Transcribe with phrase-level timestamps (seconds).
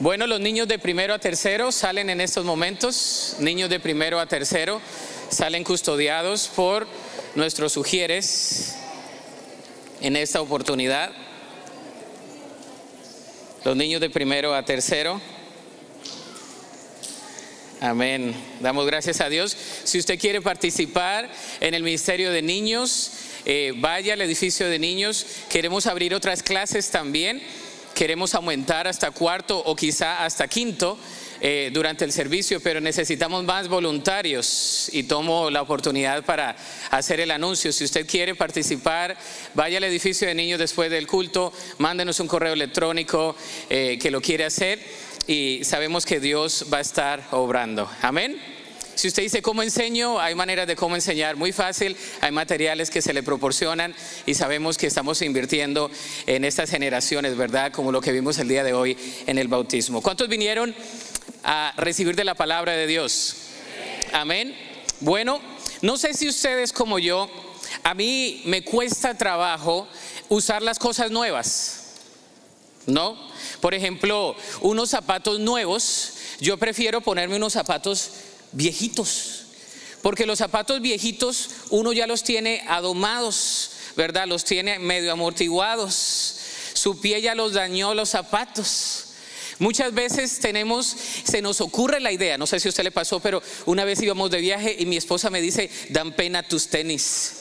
[0.00, 4.26] Bueno, los niños de primero a tercero salen en estos momentos, niños de primero a
[4.26, 4.80] tercero
[5.28, 6.86] salen custodiados por
[7.34, 8.76] nuestros sugieres
[10.00, 11.10] en esta oportunidad.
[13.64, 15.20] Los niños de primero a tercero.
[17.80, 18.36] Amén.
[18.60, 19.56] Damos gracias a Dios.
[19.82, 21.28] Si usted quiere participar
[21.58, 23.10] en el Ministerio de Niños,
[23.44, 25.26] eh, vaya al edificio de niños.
[25.48, 27.42] Queremos abrir otras clases también.
[27.98, 30.96] Queremos aumentar hasta cuarto o quizá hasta quinto.
[31.40, 36.56] Eh, durante el servicio, pero necesitamos más voluntarios y tomo la oportunidad para
[36.90, 37.72] hacer el anuncio.
[37.72, 39.16] Si usted quiere participar,
[39.54, 43.36] vaya al edificio de niños después del culto, mándenos un correo electrónico
[43.70, 44.80] eh, que lo quiere hacer
[45.28, 47.88] y sabemos que Dios va a estar obrando.
[48.02, 48.57] Amén.
[48.98, 53.00] Si usted dice cómo enseño, hay maneras de cómo enseñar muy fácil, hay materiales que
[53.00, 53.94] se le proporcionan
[54.26, 55.88] y sabemos que estamos invirtiendo
[56.26, 57.70] en estas generaciones, ¿verdad?
[57.70, 58.98] Como lo que vimos el día de hoy
[59.28, 60.02] en el bautismo.
[60.02, 60.74] ¿Cuántos vinieron
[61.44, 63.36] a recibir de la palabra de Dios?
[64.12, 64.52] Amén.
[64.98, 65.40] Bueno,
[65.80, 67.30] no sé si ustedes como yo,
[67.84, 69.86] a mí me cuesta trabajo
[70.28, 71.92] usar las cosas nuevas,
[72.86, 73.16] ¿no?
[73.60, 78.10] Por ejemplo, unos zapatos nuevos, yo prefiero ponerme unos zapatos
[78.52, 79.44] viejitos,
[80.02, 84.26] porque los zapatos viejitos uno ya los tiene adomados, ¿verdad?
[84.26, 86.36] Los tiene medio amortiguados,
[86.74, 89.04] su pie ya los dañó los zapatos.
[89.58, 93.18] Muchas veces tenemos, se nos ocurre la idea, no sé si a usted le pasó,
[93.18, 97.37] pero una vez íbamos de viaje y mi esposa me dice, dan pena tus tenis.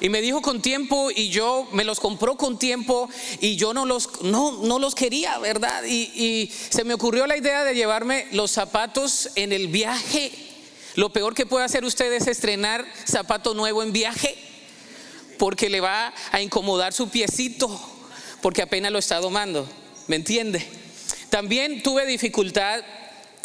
[0.00, 3.08] Y me dijo con tiempo y yo me los compró con tiempo
[3.40, 5.84] y yo no los, no, no los quería, ¿verdad?
[5.84, 10.32] Y, y se me ocurrió la idea de llevarme los zapatos en el viaje.
[10.94, 14.36] Lo peor que puede hacer usted es estrenar zapato nuevo en viaje
[15.38, 17.68] porque le va a incomodar su piecito
[18.40, 19.68] porque apenas lo está domando.
[20.06, 20.66] ¿Me entiende?
[21.28, 22.82] También tuve dificultad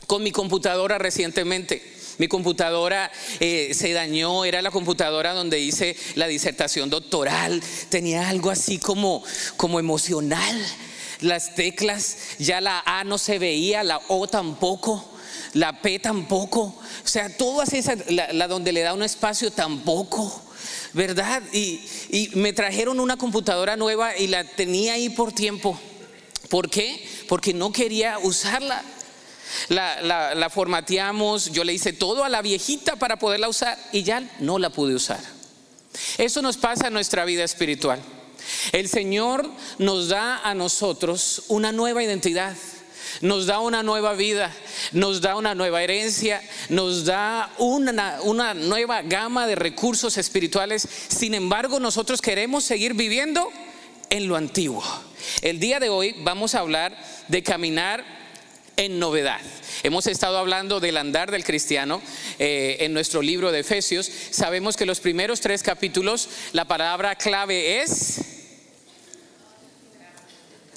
[0.07, 1.94] con mi computadora recientemente.
[2.17, 8.49] Mi computadora eh, se dañó, era la computadora donde hice la disertación doctoral, tenía algo
[8.49, 9.23] así como,
[9.57, 10.65] como emocional.
[11.21, 15.03] Las teclas, ya la A no se veía, la O tampoco,
[15.53, 16.61] la P tampoco.
[16.61, 20.41] O sea, todas esas, la, donde le da un espacio tampoco.
[20.93, 21.43] ¿Verdad?
[21.51, 25.77] Y, y me trajeron una computadora nueva y la tenía ahí por tiempo.
[26.49, 27.05] ¿Por qué?
[27.27, 28.83] Porque no quería usarla.
[29.69, 34.59] La, formateamos, yo le hice todo a la viejita para poderla usar y ya no
[34.59, 35.19] la pude usar.
[36.17, 37.99] Eso nos pasa en nuestra vida espiritual.
[38.71, 39.49] El Señor
[39.79, 42.55] nos da a nosotros una nueva identidad,
[43.21, 44.53] nos da una nueva vida,
[44.91, 50.87] nos da una nueva herencia, nos da una, una nueva gama de recursos espirituales.
[51.07, 53.49] Sin embargo, nosotros queremos seguir viviendo
[54.09, 54.83] en lo antiguo.
[55.41, 56.95] El día de hoy vamos a hablar
[57.27, 58.24] de caminar
[58.77, 59.41] en novedad.
[59.83, 62.01] Hemos estado hablando del andar del cristiano
[62.39, 64.09] eh, en nuestro libro de Efesios.
[64.31, 68.21] Sabemos que los primeros tres capítulos, la palabra clave es...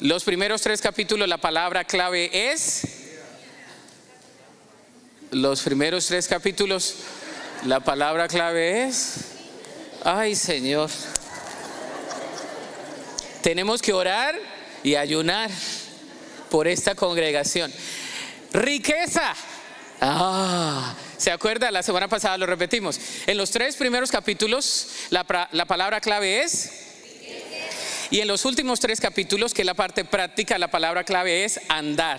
[0.01, 2.83] Los primeros tres capítulos, la palabra clave es...
[5.31, 6.95] Los primeros tres capítulos,
[7.65, 9.17] la palabra clave es...
[10.05, 10.91] Ay Señor.
[13.43, 14.39] Tenemos que orar
[14.83, 15.51] y ayunar
[16.51, 17.73] por esta congregación.
[18.53, 19.35] Riqueza.
[20.01, 21.71] Ah, ¿se acuerda?
[21.71, 23.01] La semana pasada lo repetimos.
[23.27, 26.85] En los tres primeros capítulos la, la palabra clave es...
[28.11, 31.61] Y en los últimos tres capítulos, que es la parte práctica, la palabra clave es
[31.69, 32.19] andar.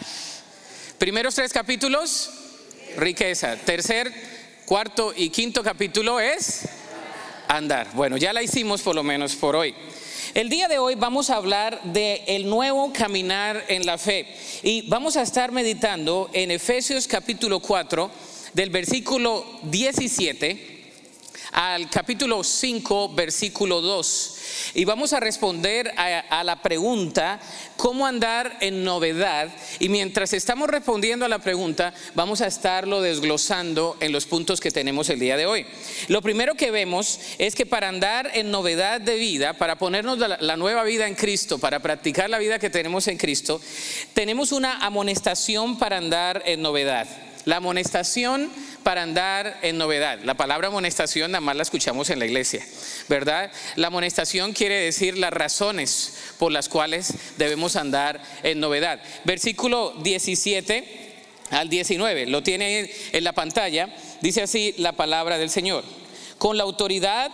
[1.00, 2.30] Primeros tres capítulos,
[2.98, 3.56] riqueza.
[3.56, 4.14] Tercer,
[4.66, 6.70] cuarto y quinto capítulo es
[7.48, 7.88] andar.
[7.94, 9.74] Bueno, ya la hicimos por lo menos por hoy.
[10.36, 14.28] El día de hoy vamos a hablar de el nuevo caminar en la fe.
[14.62, 18.12] Y vamos a estar meditando en Efesios capítulo 4
[18.54, 20.79] del versículo 17
[21.52, 24.36] al capítulo 5, versículo 2.
[24.76, 27.40] Y vamos a responder a, la pregunta,
[27.76, 29.50] ¿cómo andar en novedad?
[29.80, 34.72] Y mientras estamos respondiendo a la pregunta, vamos a estarlo desglosando en los puntos que
[34.72, 35.66] tenemos el día de hoy.
[36.08, 40.38] Lo primero que vemos es que para andar en novedad de vida, para ponernos la,
[40.40, 43.62] la nueva vida en Cristo, para practicar la vida que tenemos en Cristo,
[44.14, 47.29] tenemos una amonestación para andar en novedad.
[47.50, 48.48] La amonestación
[48.84, 50.20] para andar en novedad.
[50.24, 52.64] La palabra amonestación nada más la escuchamos en la iglesia,
[53.08, 53.52] ¿verdad?
[53.76, 59.02] La amonestación quiere decir las razones por las cuales debemos andar en novedad.
[59.24, 61.16] Versículo 17
[61.50, 65.84] al 19, lo tiene en la pantalla, dice así la palabra del Señor.
[66.38, 67.32] Con la autoridad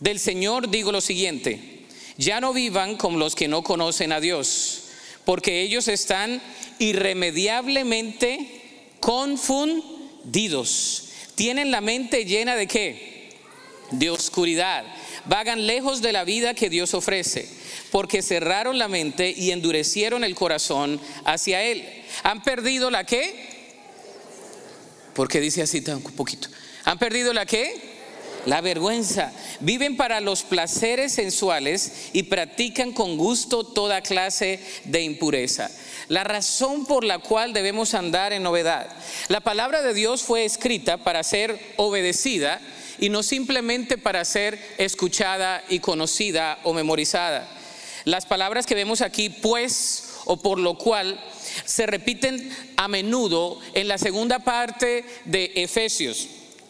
[0.00, 1.84] del Señor digo lo siguiente,
[2.16, 4.82] ya no vivan como los que no conocen a Dios
[5.24, 6.40] porque ellos están
[6.78, 8.65] irremediablemente
[9.00, 11.10] confundidos.
[11.34, 13.30] Tienen la mente llena de qué?
[13.90, 14.84] De oscuridad.
[15.26, 17.48] Vagan lejos de la vida que Dios ofrece,
[17.90, 21.84] porque cerraron la mente y endurecieron el corazón hacia Él.
[22.22, 23.56] ¿Han perdido la qué?
[25.14, 26.48] Porque dice así tan poquito.
[26.84, 27.95] ¿Han perdido la qué?
[28.46, 29.32] La vergüenza.
[29.60, 35.70] Viven para los placeres sensuales y practican con gusto toda clase de impureza.
[36.08, 38.88] La razón por la cual debemos andar en novedad.
[39.28, 42.60] La palabra de Dios fue escrita para ser obedecida
[42.98, 47.48] y no simplemente para ser escuchada y conocida o memorizada.
[48.04, 51.20] Las palabras que vemos aquí, pues o por lo cual,
[51.64, 56.28] se repiten a menudo en la segunda parte de Efesios.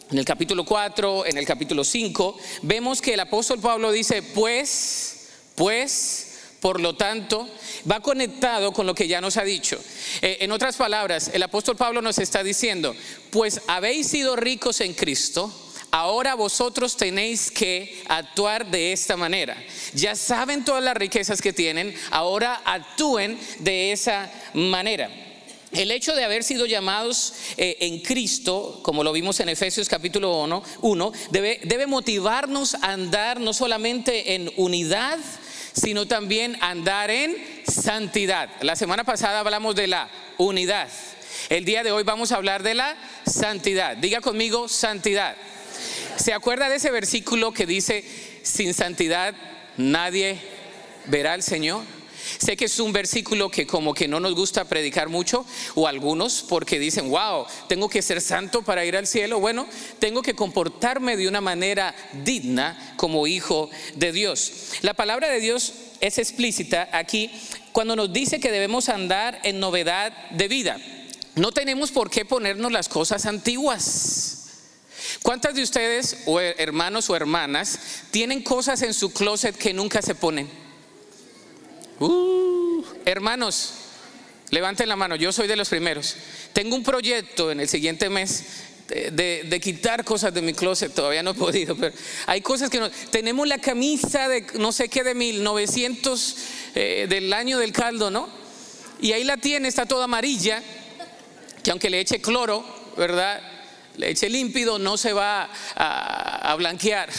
[0.09, 5.27] En el capítulo 4, en el capítulo 5, vemos que el apóstol Pablo dice, pues,
[5.53, 6.27] pues,
[6.61, 7.49] por lo tanto,
[7.91, 9.77] va conectado con lo que ya nos ha dicho.
[10.21, 12.95] Eh, en otras palabras, el apóstol Pablo nos está diciendo,
[13.31, 15.53] pues habéis sido ricos en Cristo,
[15.91, 19.61] ahora vosotros tenéis que actuar de esta manera.
[19.93, 25.26] Ya saben todas las riquezas que tienen, ahora actúen de esa manera.
[25.77, 30.43] El hecho de haber sido llamados eh, en Cristo, como lo vimos en Efesios capítulo
[30.81, 35.19] 1, debe, debe motivarnos a andar no solamente en unidad,
[35.73, 37.37] sino también andar en
[37.67, 38.49] santidad.
[38.61, 40.09] La semana pasada hablamos de la
[40.39, 40.89] unidad.
[41.47, 42.97] El día de hoy vamos a hablar de la
[43.27, 43.95] santidad.
[43.97, 45.37] Diga conmigo santidad.
[46.15, 48.03] ¿Se acuerda de ese versículo que dice,
[48.41, 49.35] sin santidad
[49.77, 50.39] nadie
[51.05, 51.83] verá al Señor?
[52.37, 55.45] Sé que es un versículo que como que no nos gusta predicar mucho,
[55.75, 59.39] o algunos porque dicen, wow, tengo que ser santo para ir al cielo.
[59.39, 59.67] Bueno,
[59.99, 64.51] tengo que comportarme de una manera digna como hijo de Dios.
[64.81, 67.31] La palabra de Dios es explícita aquí
[67.71, 70.77] cuando nos dice que debemos andar en novedad de vida.
[71.35, 74.33] No tenemos por qué ponernos las cosas antiguas.
[75.21, 77.79] ¿Cuántas de ustedes, o hermanos o hermanas,
[78.11, 80.66] tienen cosas en su closet que nunca se ponen?
[81.99, 83.73] Uh, hermanos,
[84.51, 86.15] levanten la mano, yo soy de los primeros.
[86.53, 88.43] Tengo un proyecto en el siguiente mes
[88.87, 91.93] de, quitar cosas de mi closet, todavía no he podido, pero
[92.27, 92.89] hay cosas que no.
[93.11, 96.35] Tenemos la camisa de no sé qué de 1900
[96.75, 98.29] eh, del año del caldo, ¿no?
[99.01, 100.61] Y ahí la tiene, está toda amarilla,
[101.63, 102.63] que aunque le eche cloro,
[102.95, 103.41] ¿verdad?
[103.97, 107.09] Le eche límpido, no se va a blanquear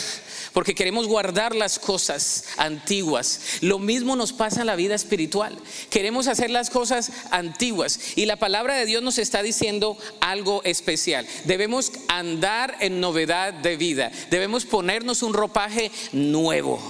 [0.59, 3.59] porque queremos guardar las cosas antiguas.
[3.61, 5.57] Lo mismo nos pasa en la vida espiritual.
[5.89, 11.29] Queremos hacer las cosas antiguas y la palabra de Dios nos está diciendo algo especial.
[11.45, 14.11] Debemos andar en novedad de vida.
[14.33, 16.83] Debemos ponernos un ropaje nuevo.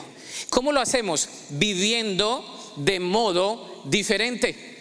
[0.49, 1.29] ¿Cómo lo hacemos?
[1.51, 4.79] Viviendo de modo diferente.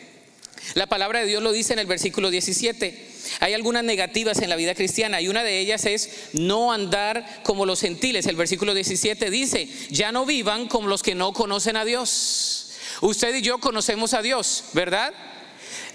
[0.75, 3.16] La palabra de Dios lo dice en el versículo 17.
[3.39, 7.65] Hay algunas negativas en la vida cristiana y una de ellas es no andar como
[7.65, 8.25] los gentiles.
[8.27, 12.71] El versículo 17 dice, ya no vivan como los que no conocen a Dios.
[13.01, 15.13] Usted y yo conocemos a Dios, ¿verdad?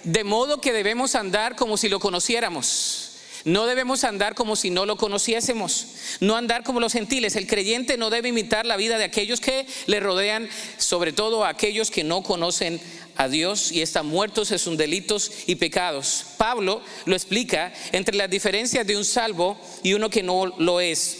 [0.04, 3.12] De modo que debemos andar como si lo conociéramos.
[3.44, 5.86] No debemos andar como si no lo conociésemos,
[6.20, 7.34] no andar como los gentiles.
[7.34, 11.48] El creyente no debe imitar la vida de aquellos que le rodean, sobre todo a
[11.48, 12.80] aquellos que no conocen
[13.16, 16.24] a Dios y están muertos en sus delitos y pecados.
[16.36, 21.18] Pablo lo explica entre las diferencias de un salvo y uno que no lo es.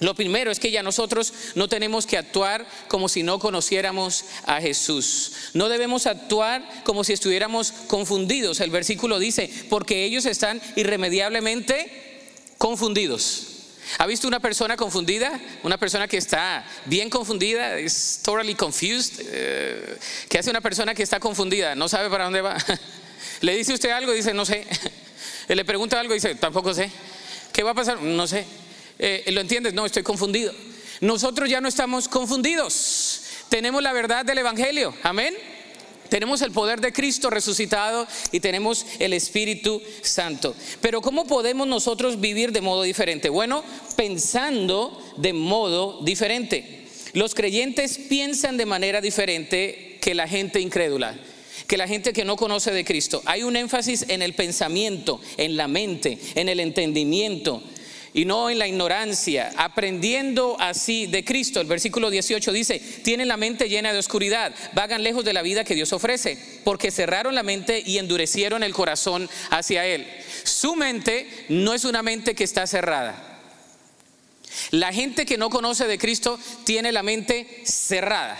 [0.00, 4.60] Lo primero es que ya nosotros no tenemos que actuar como si no conociéramos a
[4.60, 5.32] Jesús.
[5.54, 8.60] No debemos actuar como si estuviéramos confundidos.
[8.60, 12.20] El versículo dice, porque ellos están irremediablemente
[12.58, 13.53] confundidos.
[13.98, 15.38] ¿Ha visto una persona confundida?
[15.62, 19.20] Una persona que está bien confundida, es totally confused.
[19.26, 19.98] Eh,
[20.28, 21.74] ¿Qué hace una persona que está confundida?
[21.74, 22.56] No sabe para dónde va.
[23.40, 24.66] Le dice usted algo y dice, no sé.
[25.48, 26.90] Le pregunta algo y dice, tampoco sé.
[27.52, 28.00] ¿Qué va a pasar?
[28.02, 28.44] No sé.
[28.98, 29.74] Eh, ¿Lo entiendes?
[29.74, 30.52] No, estoy confundido.
[31.00, 33.22] Nosotros ya no estamos confundidos.
[33.48, 34.94] Tenemos la verdad del Evangelio.
[35.02, 35.34] Amén.
[36.08, 40.54] Tenemos el poder de Cristo resucitado y tenemos el Espíritu Santo.
[40.80, 43.28] Pero ¿cómo podemos nosotros vivir de modo diferente?
[43.28, 43.64] Bueno,
[43.96, 46.86] pensando de modo diferente.
[47.12, 51.18] Los creyentes piensan de manera diferente que la gente incrédula
[51.66, 53.22] que la gente que no conoce de Cristo.
[53.24, 57.62] Hay un énfasis en el pensamiento, en la mente, en el entendimiento,
[58.14, 61.60] y no en la ignorancia, aprendiendo así de Cristo.
[61.60, 65.64] El versículo 18 dice, tienen la mente llena de oscuridad, vagan lejos de la vida
[65.64, 70.06] que Dios ofrece, porque cerraron la mente y endurecieron el corazón hacia Él.
[70.44, 73.40] Su mente no es una mente que está cerrada.
[74.70, 78.38] La gente que no conoce de Cristo tiene la mente cerrada.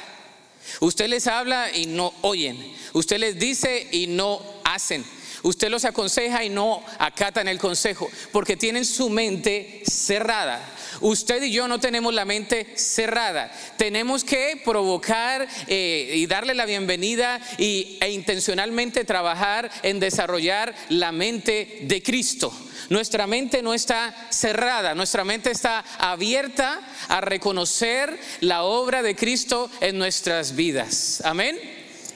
[0.79, 2.57] Usted les habla y no oyen.
[2.93, 5.05] Usted les dice y no hacen.
[5.45, 10.59] Usted los aconseja y no acatan el consejo, porque tienen su mente cerrada.
[11.03, 13.53] Usted y yo no tenemos la mente cerrada.
[13.77, 21.13] Tenemos que provocar eh, y darle la bienvenida y, e intencionalmente trabajar en desarrollar la
[21.13, 22.51] mente de Cristo.
[22.89, 29.71] Nuestra mente no está cerrada, nuestra mente está abierta a reconocer la obra de Cristo
[29.83, 31.21] en nuestras vidas.
[31.23, 31.59] Amén.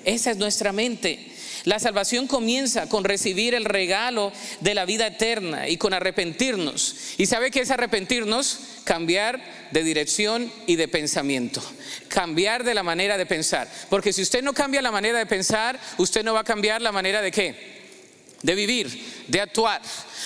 [0.07, 1.38] Esa es nuestra mente.
[1.65, 7.15] La salvación comienza con recibir el regalo de la vida eterna y con arrepentirnos.
[7.19, 8.61] ¿Y sabe qué es arrepentirnos?
[8.85, 11.63] Cambiar de dirección y de pensamiento.
[12.09, 13.69] Cambiar de la manera de pensar.
[13.91, 16.93] Porque si usted no cambia la manera de pensar, usted no va a cambiar la
[16.93, 17.78] manera de qué?
[18.43, 19.83] De vivir, de actuar.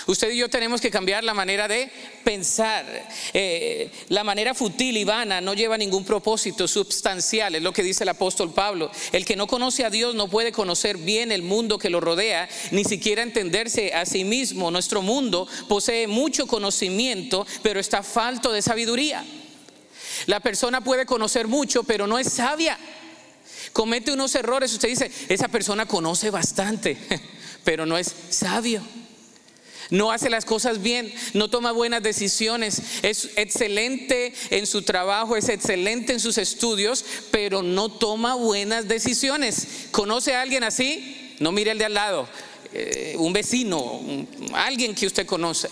[0.07, 1.91] Usted y yo tenemos que cambiar la manera de
[2.25, 2.85] pensar.
[3.33, 8.05] Eh, la manera futil y vana no lleva ningún propósito sustancial, es lo que dice
[8.05, 8.91] el apóstol Pablo.
[9.13, 12.49] El que no conoce a Dios no puede conocer bien el mundo que lo rodea,
[12.71, 14.71] ni siquiera entenderse a sí mismo.
[14.71, 19.25] Nuestro mundo posee mucho conocimiento, pero está falto de sabiduría.
[20.27, 22.79] La persona puede conocer mucho, pero no es sabia.
[23.73, 26.99] Comete unos errores, usted dice, esa persona conoce bastante.
[27.65, 28.83] pero no es sabio.
[29.91, 35.51] No hace las cosas bien, no toma buenas decisiones, es excelente en su trabajo, es
[35.51, 39.89] excelente en sus estudios, pero no toma buenas decisiones.
[39.91, 41.35] ¿Conoce a alguien así?
[41.41, 42.27] No mire el de al lado,
[42.73, 44.01] eh, un vecino,
[44.55, 45.69] alguien que usted conoce.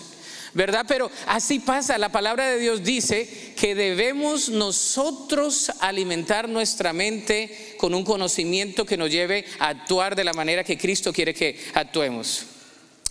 [0.53, 0.85] ¿Verdad?
[0.87, 7.93] Pero así pasa, la palabra de Dios dice que debemos nosotros alimentar nuestra mente con
[7.93, 12.45] un conocimiento que nos lleve a actuar de la manera que Cristo quiere que actuemos.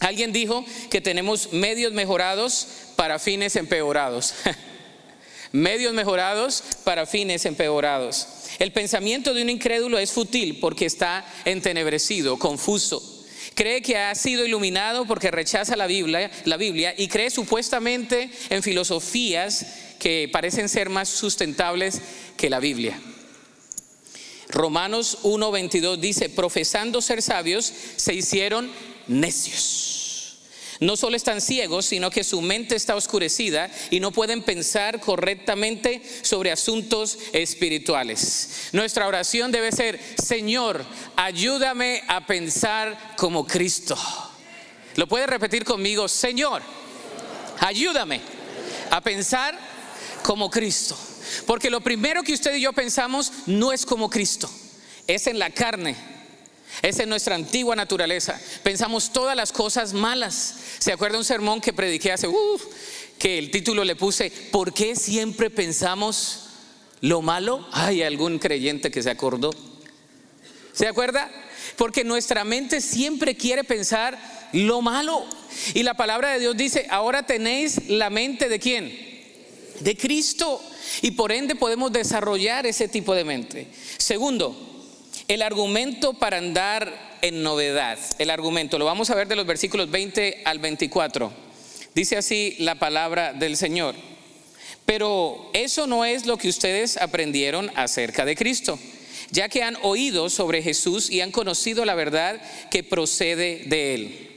[0.00, 2.66] Alguien dijo que tenemos medios mejorados
[2.96, 4.34] para fines empeorados.
[5.52, 8.26] medios mejorados para fines empeorados.
[8.58, 13.09] El pensamiento de un incrédulo es fútil porque está entenebrecido, confuso
[13.60, 18.62] cree que ha sido iluminado porque rechaza la Biblia, la Biblia y cree supuestamente en
[18.62, 19.66] filosofías
[19.98, 22.00] que parecen ser más sustentables
[22.38, 22.98] que la Biblia.
[24.48, 28.70] Romanos 1:22 dice, profesando ser sabios, se hicieron
[29.06, 29.99] necios.
[30.80, 36.00] No solo están ciegos, sino que su mente está oscurecida y no pueden pensar correctamente
[36.22, 38.70] sobre asuntos espirituales.
[38.72, 43.94] Nuestra oración debe ser, Señor, ayúdame a pensar como Cristo.
[44.96, 46.08] ¿Lo puede repetir conmigo?
[46.08, 46.62] Señor,
[47.58, 48.22] ayúdame
[48.90, 49.58] a pensar
[50.22, 50.96] como Cristo.
[51.46, 54.50] Porque lo primero que usted y yo pensamos no es como Cristo,
[55.06, 56.19] es en la carne
[56.82, 58.40] esa es nuestra antigua naturaleza.
[58.62, 60.54] Pensamos todas las cosas malas.
[60.78, 62.28] ¿Se acuerda un sermón que prediqué hace,
[63.18, 66.46] que el título le puse, ¿por qué siempre pensamos
[67.02, 67.66] lo malo?
[67.72, 69.50] Hay algún creyente que se acordó.
[70.72, 71.30] ¿Se acuerda?
[71.76, 74.18] Porque nuestra mente siempre quiere pensar
[74.52, 75.26] lo malo.
[75.74, 78.90] Y la palabra de Dios dice, ahora tenéis la mente de quién?
[79.80, 80.62] De Cristo.
[81.02, 83.66] Y por ende podemos desarrollar ese tipo de mente.
[83.98, 84.69] Segundo,
[85.30, 89.88] el argumento para andar en novedad, el argumento, lo vamos a ver de los versículos
[89.88, 91.32] 20 al 24.
[91.94, 93.94] Dice así la palabra del Señor.
[94.84, 98.76] Pero eso no es lo que ustedes aprendieron acerca de Cristo,
[99.30, 104.28] ya que han oído sobre Jesús y han conocido la verdad que procede de él.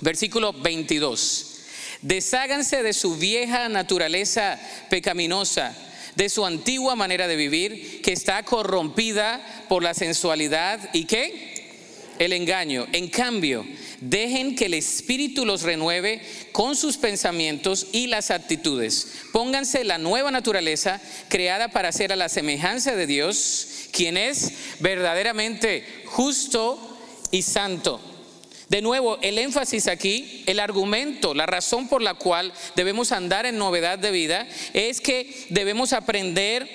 [0.00, 1.58] Versículo 22.
[2.00, 4.58] Desháganse de su vieja naturaleza
[4.88, 5.76] pecaminosa
[6.16, 11.52] de su antigua manera de vivir que está corrompida por la sensualidad y qué?
[12.18, 12.86] El engaño.
[12.92, 13.66] En cambio,
[14.00, 19.08] dejen que el Espíritu los renueve con sus pensamientos y las actitudes.
[19.32, 25.84] Pónganse la nueva naturaleza creada para ser a la semejanza de Dios, quien es verdaderamente
[26.06, 26.98] justo
[27.30, 28.11] y santo.
[28.72, 33.58] De nuevo, el énfasis aquí, el argumento, la razón por la cual debemos andar en
[33.58, 36.66] novedad de vida es que debemos aprender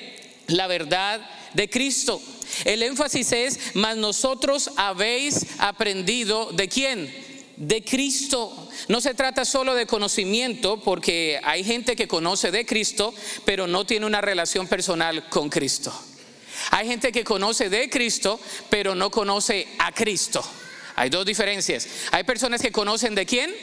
[0.45, 2.21] la verdad de Cristo.
[2.65, 7.11] El énfasis es, mas nosotros habéis aprendido de quién?
[7.55, 8.69] De Cristo.
[8.87, 13.11] No se trata solo de conocimiento, porque hay gente que conoce de Cristo,
[13.43, 15.91] pero no tiene una relación personal con Cristo.
[16.69, 18.39] Hay gente que conoce de Cristo,
[18.69, 20.43] pero no conoce a Cristo.
[20.97, 21.87] Hay dos diferencias.
[22.11, 23.53] Hay personas que conocen de quién?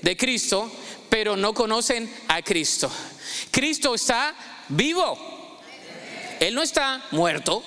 [0.00, 0.72] De Cristo,
[1.10, 2.90] pero no conocen a Cristo.
[3.50, 4.34] Cristo está
[4.70, 5.60] vivo.
[6.40, 7.62] Él no está muerto.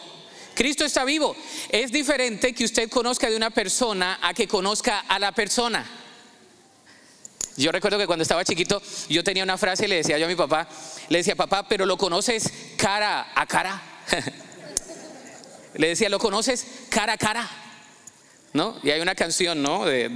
[0.55, 1.35] Cristo está vivo.
[1.69, 5.85] Es diferente que usted conozca de una persona a que conozca a la persona.
[7.55, 10.29] Yo recuerdo que cuando estaba chiquito yo tenía una frase y le decía yo a
[10.29, 10.67] mi papá,
[11.09, 13.79] le decía, papá, pero lo conoces cara a cara.
[15.75, 17.62] Le decía, ¿lo conoces cara a cara?
[18.53, 18.79] ¿No?
[18.83, 19.83] Y hay una canción, ¿no?
[19.85, 20.09] De,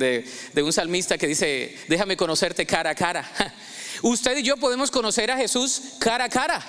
[0.54, 3.30] de un salmista que dice, déjame conocerte cara a cara.
[4.04, 6.64] Usted y yo podemos conocer a Jesús cara a cara.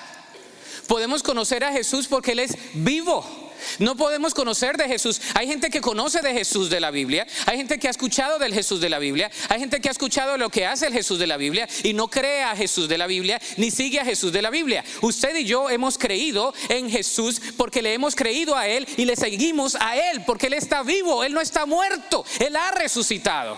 [0.87, 3.48] Podemos conocer a Jesús porque Él es vivo.
[3.79, 5.21] No podemos conocer de Jesús.
[5.33, 7.25] Hay gente que conoce de Jesús de la Biblia.
[7.45, 9.31] Hay gente que ha escuchado del Jesús de la Biblia.
[9.49, 12.07] Hay gente que ha escuchado lo que hace el Jesús de la Biblia y no
[12.07, 14.83] cree a Jesús de la Biblia ni sigue a Jesús de la Biblia.
[15.01, 19.15] Usted y yo hemos creído en Jesús porque le hemos creído a Él y le
[19.15, 21.23] seguimos a Él porque Él está vivo.
[21.23, 22.25] Él no está muerto.
[22.39, 23.57] Él ha resucitado.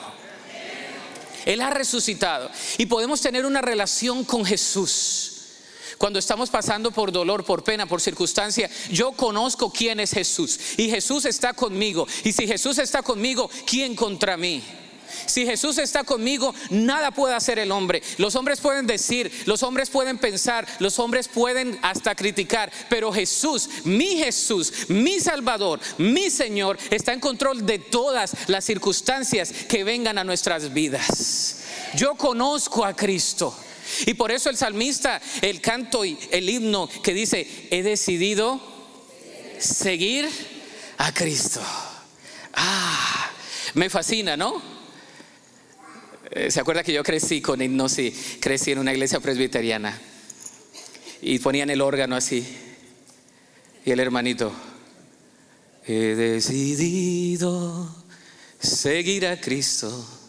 [1.45, 2.49] Él ha resucitado.
[2.77, 5.40] Y podemos tener una relación con Jesús.
[6.01, 10.59] Cuando estamos pasando por dolor, por pena, por circunstancia, yo conozco quién es Jesús.
[10.77, 12.07] Y Jesús está conmigo.
[12.23, 14.63] Y si Jesús está conmigo, ¿quién contra mí?
[15.27, 18.01] Si Jesús está conmigo, nada puede hacer el hombre.
[18.17, 23.69] Los hombres pueden decir, los hombres pueden pensar, los hombres pueden hasta criticar, pero Jesús,
[23.83, 30.17] mi Jesús, mi Salvador, mi Señor, está en control de todas las circunstancias que vengan
[30.17, 31.57] a nuestras vidas.
[31.93, 33.55] Yo conozco a Cristo.
[34.05, 38.61] Y por eso el salmista, el canto y el himno que dice, he decidido
[39.59, 40.29] seguir
[40.97, 41.61] a Cristo.
[42.53, 43.31] Ah,
[43.75, 44.61] me fascina, ¿no?
[46.31, 49.99] Eh, ¿Se acuerda que yo crecí con himnos y crecí en una iglesia presbiteriana?
[51.21, 52.45] Y ponían el órgano así.
[53.85, 54.53] Y el hermanito,
[55.85, 57.95] he decidido
[58.59, 60.20] seguir a Cristo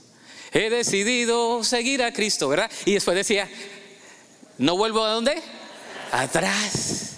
[0.53, 2.71] he decidido seguir a Cristo, ¿verdad?
[2.85, 3.49] Y después decía,
[4.59, 5.41] ¿no vuelvo a dónde?
[6.11, 7.13] Atrás.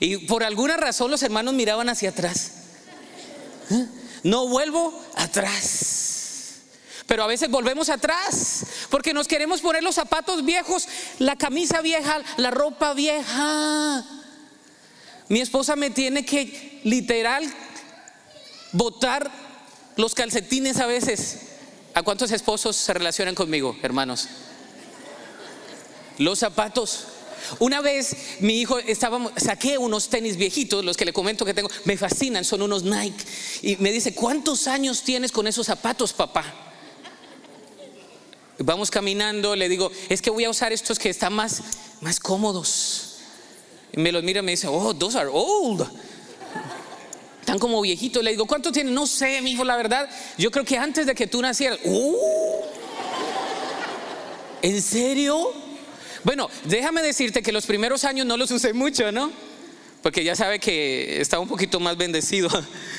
[0.00, 2.52] Y por alguna razón los hermanos miraban hacia atrás.
[3.70, 3.86] ¿Eh?
[4.22, 6.56] No vuelvo atrás.
[7.06, 10.86] Pero a veces volvemos atrás porque nos queremos poner los zapatos viejos,
[11.18, 14.04] la camisa vieja, la ropa vieja.
[15.28, 17.44] Mi esposa me tiene que literal
[18.72, 19.30] botar
[19.96, 21.47] los calcetines a veces
[21.98, 24.28] ¿A cuántos esposos se relacionan conmigo, hermanos?
[26.18, 27.06] Los zapatos.
[27.58, 31.68] Una vez mi hijo estaba, saqué unos tenis viejitos, los que le comento que tengo,
[31.86, 33.24] me fascinan, son unos Nike.
[33.62, 36.44] Y me dice, ¿cuántos años tienes con esos zapatos, papá?
[38.58, 41.62] Vamos caminando, le digo, es que voy a usar estos que están más,
[42.00, 43.16] más cómodos.
[43.92, 45.84] Y me los mira y me dice, oh, those are old.
[47.48, 48.22] Están como viejitos.
[48.22, 48.92] Le digo, ¿cuánto tienen?
[48.92, 50.06] No sé, mi hijo, la verdad.
[50.36, 51.78] Yo creo que antes de que tú nacieras.
[51.82, 52.14] Uh,
[54.60, 55.54] ¿En serio?
[56.24, 59.32] Bueno, déjame decirte que los primeros años no los usé mucho, ¿no?
[60.02, 62.50] Porque ya sabe que estaba un poquito más bendecido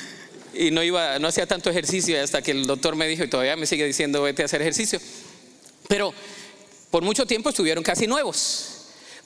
[0.52, 3.54] y no iba, no hacía tanto ejercicio hasta que el doctor me dijo y todavía
[3.54, 5.00] me sigue diciendo vete a hacer ejercicio.
[5.86, 6.12] Pero
[6.90, 8.78] por mucho tiempo estuvieron casi nuevos.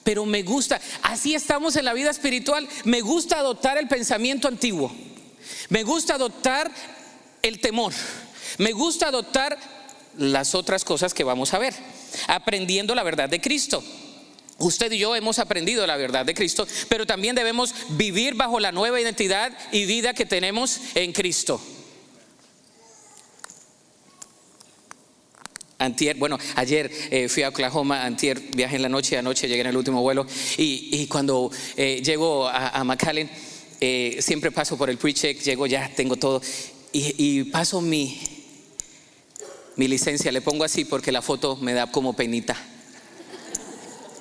[0.03, 4.93] Pero me gusta, así estamos en la vida espiritual, me gusta adoptar el pensamiento antiguo.
[5.69, 6.71] Me gusta adoptar
[7.41, 7.93] el temor.
[8.57, 9.57] Me gusta adoptar
[10.17, 11.73] las otras cosas que vamos a ver,
[12.27, 13.83] aprendiendo la verdad de Cristo.
[14.57, 18.71] Usted y yo hemos aprendido la verdad de Cristo, pero también debemos vivir bajo la
[18.71, 21.59] nueva identidad y vida que tenemos en Cristo.
[25.77, 29.67] Antier, bueno, ayer eh, fui a Oklahoma, antier viajé en la noche, anoche llegué en
[29.67, 30.25] el último vuelo
[30.57, 33.29] y, cuando eh, llego a, a McAllen,
[33.87, 36.41] eh, siempre paso por el pre-check, llego ya, tengo todo
[36.91, 38.19] y, paso mi,
[39.75, 42.57] mi licencia, le pongo así porque la foto me da como penita.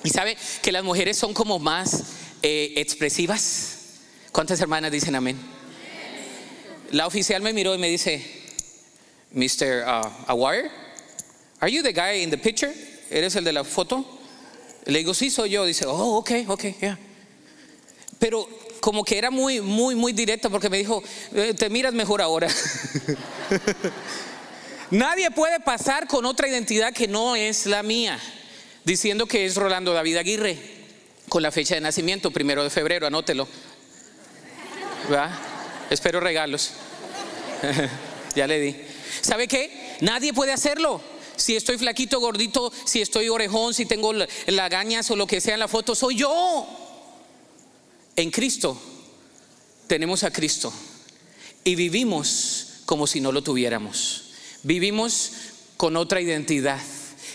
[0.02, 2.02] Y sabe que las mujeres son como más
[2.42, 3.78] eh, expresivas.
[4.32, 5.38] ¿Cuántas hermanas dicen amén?
[6.90, 8.22] La oficial me miró y me dice,
[9.32, 9.82] Mr.
[9.86, 10.70] Uh, Awire,
[11.60, 12.74] are you the guy in the picture?
[13.10, 14.04] ¿Eres el de la foto?
[14.84, 15.64] Le digo, sí, soy yo.
[15.64, 16.98] Dice, oh, ok, ok, yeah.
[18.18, 18.46] Pero
[18.84, 21.02] como que era muy, muy, muy directa porque me dijo,
[21.34, 22.48] eh, te miras mejor ahora.
[24.90, 28.20] Nadie puede pasar con otra identidad que no es la mía,
[28.84, 30.58] diciendo que es Rolando David Aguirre,
[31.30, 33.48] con la fecha de nacimiento, primero de febrero, anótelo.
[35.88, 36.72] Espero regalos.
[38.36, 38.76] ya le di.
[39.22, 39.96] ¿Sabe qué?
[40.02, 41.00] Nadie puede hacerlo.
[41.36, 44.12] Si estoy flaquito, gordito, si estoy orejón, si tengo
[44.46, 46.83] lagañas o lo que sea en la foto, soy yo.
[48.16, 48.80] En Cristo
[49.88, 50.72] tenemos a Cristo
[51.64, 54.30] y vivimos como si no lo tuviéramos.
[54.62, 55.32] Vivimos
[55.76, 56.80] con otra identidad.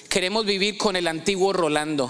[0.08, 2.10] Queremos vivir con el antiguo Rolando.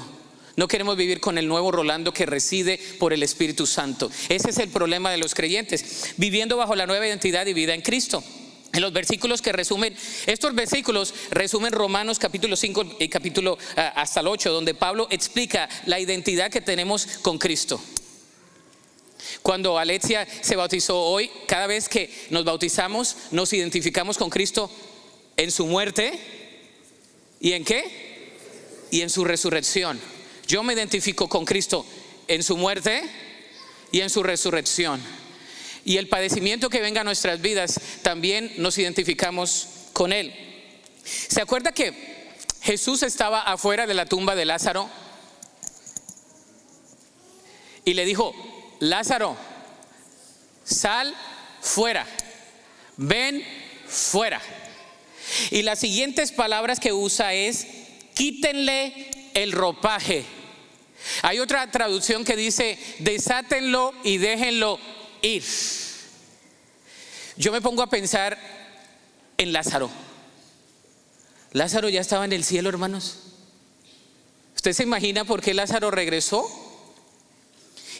[0.56, 4.12] No queremos vivir con el nuevo Rolando que reside por el Espíritu Santo.
[4.28, 7.82] Ese es el problema de los creyentes, viviendo bajo la nueva identidad y vida en
[7.82, 8.24] Cristo.
[8.72, 9.96] En los versículos que resumen,
[10.28, 15.68] estos versículos resumen Romanos capítulo 5 y capítulo ah, hasta el 8, donde Pablo explica
[15.86, 17.82] la identidad que tenemos con Cristo.
[19.42, 24.70] Cuando Alexia se bautizó hoy, cada vez que nos bautizamos, nos identificamos con Cristo
[25.38, 26.20] en su muerte
[27.40, 28.36] y en qué?
[28.92, 30.00] Y en su resurrección.
[30.48, 31.86] Yo me identifico con Cristo
[32.28, 33.04] en su muerte
[33.92, 35.02] y en su resurrección.
[35.86, 40.34] Y el padecimiento que venga a nuestras vidas, también nos identificamos con Él.
[41.04, 41.94] ¿Se acuerda que
[42.62, 44.90] Jesús estaba afuera de la tumba de Lázaro?
[47.86, 48.36] Y le dijo,
[48.80, 49.36] Lázaro,
[50.64, 51.14] sal
[51.62, 52.06] fuera,
[52.98, 53.44] ven
[53.88, 54.42] fuera.
[55.52, 57.68] Y las siguientes palabras que usa es,
[58.16, 60.26] quítenle el ropaje.
[61.22, 64.80] Hay otra traducción que dice, desátenlo y déjenlo
[65.22, 65.44] ir.
[67.38, 68.38] Yo me pongo a pensar
[69.38, 69.90] en Lázaro.
[71.52, 73.20] Lázaro ya estaba en el cielo, hermanos.
[74.56, 76.69] ¿Usted se imagina por qué Lázaro regresó?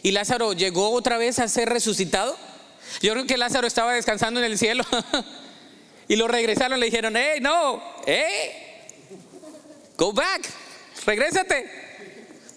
[0.02, 2.36] Y Lázaro llegó otra vez a ser resucitado.
[3.02, 4.84] Yo creo que Lázaro estaba descansando en el cielo.
[6.08, 8.52] y lo regresaron, le dijeron, hey, no, hey,
[9.96, 10.48] go back,
[11.06, 11.70] regrésate.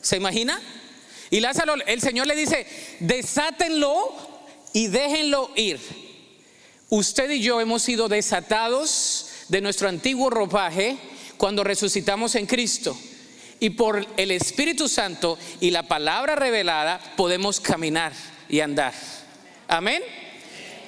[0.02, 0.60] ¿Se imagina?
[1.30, 2.66] Y Lázaro, el Señor le dice,
[3.00, 4.14] desátenlo
[4.74, 5.80] y déjenlo ir.
[6.90, 10.98] Usted y yo hemos sido desatados de nuestro antiguo ropaje
[11.38, 12.98] cuando resucitamos en Cristo.
[13.60, 18.12] Y por el Espíritu Santo y la palabra revelada podemos caminar
[18.50, 18.94] y andar.
[19.68, 20.04] Amén.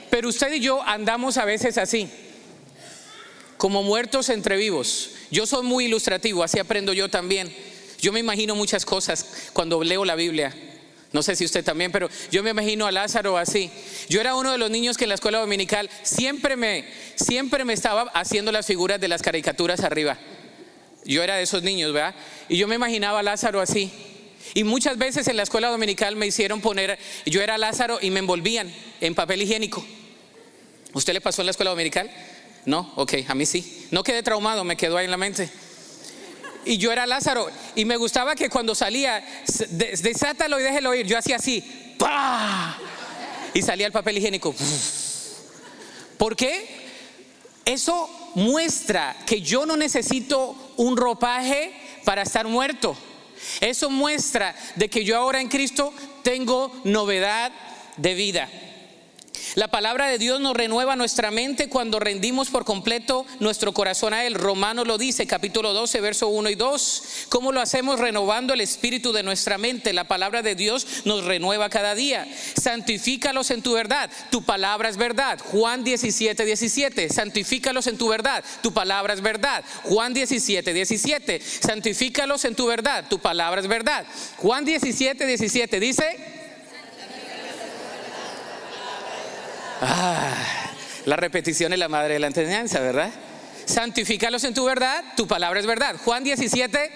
[0.09, 2.09] Pero usted y yo andamos a veces así,
[3.57, 5.11] como muertos entre vivos.
[5.31, 7.53] Yo soy muy ilustrativo, así aprendo yo también.
[7.99, 10.53] Yo me imagino muchas cosas cuando leo la Biblia.
[11.11, 13.71] No sé si usted también, pero yo me imagino a Lázaro así.
[14.09, 17.73] Yo era uno de los niños que en la escuela dominical siempre me, siempre me
[17.73, 20.17] estaba haciendo las figuras de las caricaturas arriba.
[21.05, 22.15] Yo era de esos niños, ¿verdad?
[22.49, 23.91] Y yo me imaginaba a Lázaro así.
[24.53, 28.19] Y muchas veces en la escuela dominical me hicieron poner, yo era Lázaro y me
[28.19, 29.85] envolvían en papel higiénico.
[30.93, 32.09] ¿Usted le pasó en la escuela dominical?
[32.65, 33.87] No, ok, a mí sí.
[33.91, 35.49] No quedé traumado, me quedó ahí en la mente
[36.65, 37.49] y yo era Lázaro.
[37.75, 39.23] Y me gustaba que cuando salía,
[40.01, 41.05] desátalo y déjelo ir.
[41.05, 42.77] Yo hacía así, ¡pah!
[43.53, 44.53] Y salía el papel higiénico.
[46.17, 46.84] ¿Por qué?
[47.65, 51.73] Eso muestra que yo no necesito un ropaje
[52.03, 52.95] para estar muerto.
[53.59, 57.51] Eso muestra de que yo ahora en Cristo tengo novedad
[57.97, 58.49] de vida.
[59.55, 64.25] La palabra de Dios nos renueva nuestra mente cuando rendimos por completo nuestro corazón a
[64.25, 64.35] Él.
[64.35, 67.03] Romano lo dice, capítulo 12, verso 1 y 2.
[67.29, 68.01] ¿Cómo lo hacemos?
[68.01, 69.93] Renovando el espíritu de nuestra mente.
[69.93, 72.27] La palabra de Dios nos renueva cada día.
[72.61, 74.09] Santifícalos en tu verdad.
[74.29, 75.39] Tu palabra es verdad.
[75.39, 77.07] Juan 17, 17.
[77.07, 78.43] Santifícalos en tu verdad.
[78.61, 79.63] Tu palabra es verdad.
[79.83, 81.39] Juan 17, 17.
[81.39, 83.05] Santifícalos en tu verdad.
[83.09, 84.05] Tu palabra es verdad.
[84.35, 86.34] Juan 17, 17 dice...
[89.81, 90.33] Ah,
[91.05, 93.11] la repetición es la madre de la enseñanza, ¿verdad?
[93.65, 95.95] Santifícalos en tu verdad, tu palabra es verdad.
[96.03, 96.91] Juan 17,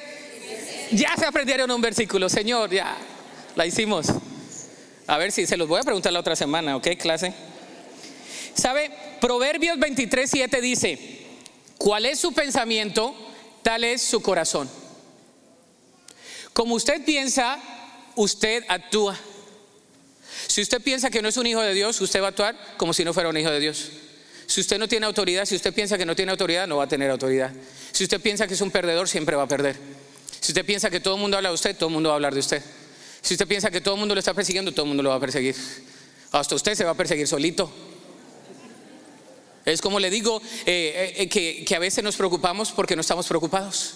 [0.92, 2.96] ya se aprendieron un versículo, Señor, ya,
[3.56, 4.08] la hicimos.
[5.08, 7.34] A ver si se los voy a preguntar la otra semana, ¿ok, clase?
[8.54, 8.92] ¿Sabe?
[9.20, 11.26] Proverbios 23, 7 dice,
[11.78, 13.15] ¿cuál es su pensamiento?
[13.63, 14.70] Tal es su corazón.
[16.54, 17.60] Como usted piensa,
[18.15, 19.18] usted actúa.
[20.50, 22.92] Si usted piensa que no es un hijo de Dios, usted va a actuar como
[22.92, 23.92] si no fuera un hijo de Dios.
[24.48, 26.88] Si usted no tiene autoridad, si usted piensa que no tiene autoridad, no va a
[26.88, 27.52] tener autoridad.
[27.92, 29.76] Si usted piensa que es un perdedor, siempre va a perder.
[30.40, 32.18] Si usted piensa que todo el mundo habla de usted, todo el mundo va a
[32.18, 32.64] hablar de usted.
[33.22, 35.18] Si usted piensa que todo el mundo lo está persiguiendo, todo el mundo lo va
[35.18, 35.56] a perseguir.
[36.32, 37.72] Hasta usted se va a perseguir solito.
[39.66, 43.28] Es como le digo, eh, eh, que, que a veces nos preocupamos porque no estamos
[43.28, 43.94] preocupados.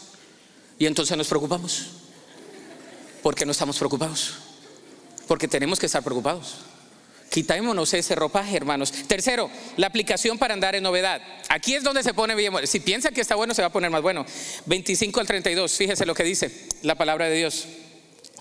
[0.77, 1.87] Y entonces nos preocupamos.
[3.23, 4.52] Porque no estamos preocupados
[5.33, 6.57] porque tenemos que estar preocupados.
[7.31, 8.91] Quitémonos ese ropaje, hermanos.
[9.07, 11.23] Tercero, la aplicación para andar en novedad.
[11.49, 13.89] Aquí es donde se pone bien Si piensa que está bueno, se va a poner
[13.89, 14.27] más bueno.
[14.67, 16.51] 25 al 32, fíjese lo que dice
[16.83, 17.65] la palabra de Dios.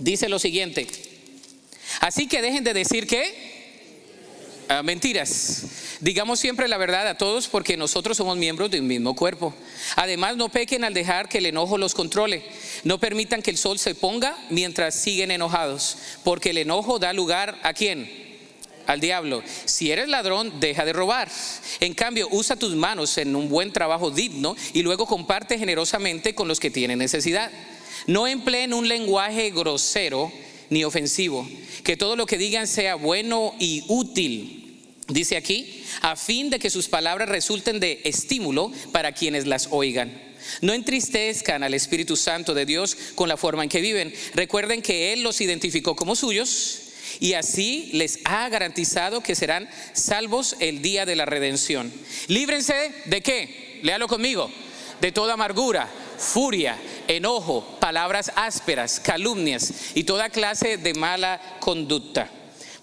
[0.01, 0.87] Dice lo siguiente.
[2.01, 3.63] Así que dejen de decir que
[4.69, 5.65] Ah, mentiras.
[6.03, 9.55] Digamos siempre la verdad a todos porque nosotros somos miembros de un mismo cuerpo.
[9.95, 12.43] Además, no pequen al dejar que el enojo los controle.
[12.83, 17.57] No permitan que el sol se ponga mientras siguen enojados, porque el enojo da lugar
[17.63, 18.11] a quién?
[18.89, 19.45] Al diablo.
[19.65, 21.31] Si eres ladrón, deja de robar.
[21.79, 26.49] En cambio, usa tus manos en un buen trabajo digno y luego comparte generosamente con
[26.49, 27.53] los que tienen necesidad.
[28.09, 30.33] No empleen un lenguaje grosero
[30.69, 31.49] ni ofensivo.
[31.85, 34.59] Que todo lo que digan sea bueno y útil
[35.09, 40.13] Dice aquí, a fin de que sus palabras resulten de estímulo para quienes las oigan.
[40.61, 44.13] No entristezcan al Espíritu Santo de Dios con la forma en que viven.
[44.35, 46.81] Recuerden que Él los identificó como suyos
[47.21, 51.93] y así les ha garantizado que serán salvos el día de la redención.
[52.29, 53.81] Líbrense de qué?
[53.83, 54.51] Léalo conmigo.
[55.01, 55.89] De toda amargura,
[56.19, 62.31] furia, enojo, palabras ásperas, calumnias y toda clase de mala conducta.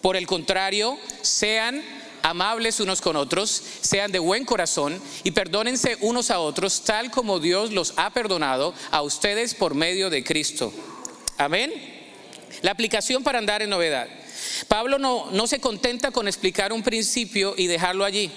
[0.01, 1.81] Por el contrario, sean
[2.23, 7.39] amables unos con otros, sean de buen corazón y perdónense unos a otros tal como
[7.39, 10.73] Dios los ha perdonado a ustedes por medio de Cristo.
[11.37, 11.71] Amén.
[12.61, 14.07] La aplicación para andar en novedad.
[14.67, 18.31] Pablo no, no se contenta con explicar un principio y dejarlo allí.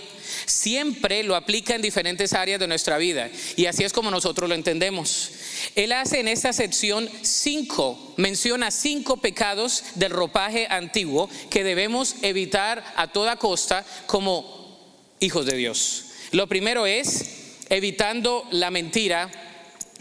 [0.46, 4.54] Siempre lo aplica en diferentes áreas de nuestra vida y así es como nosotros lo
[4.54, 5.30] entendemos.
[5.74, 12.84] Él hace en esta sección cinco, menciona cinco pecados del ropaje antiguo que debemos evitar
[12.96, 14.72] a toda costa como
[15.20, 16.04] hijos de Dios.
[16.32, 19.30] Lo primero es evitando la mentira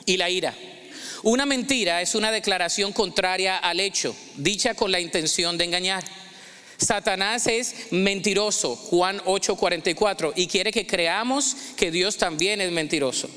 [0.05, 0.55] y la ira.
[1.23, 6.03] Una mentira es una declaración contraria al hecho, dicha con la intención de engañar.
[6.77, 13.29] Satanás es mentiroso, Juan 8:44, y quiere que creamos que Dios también es mentiroso.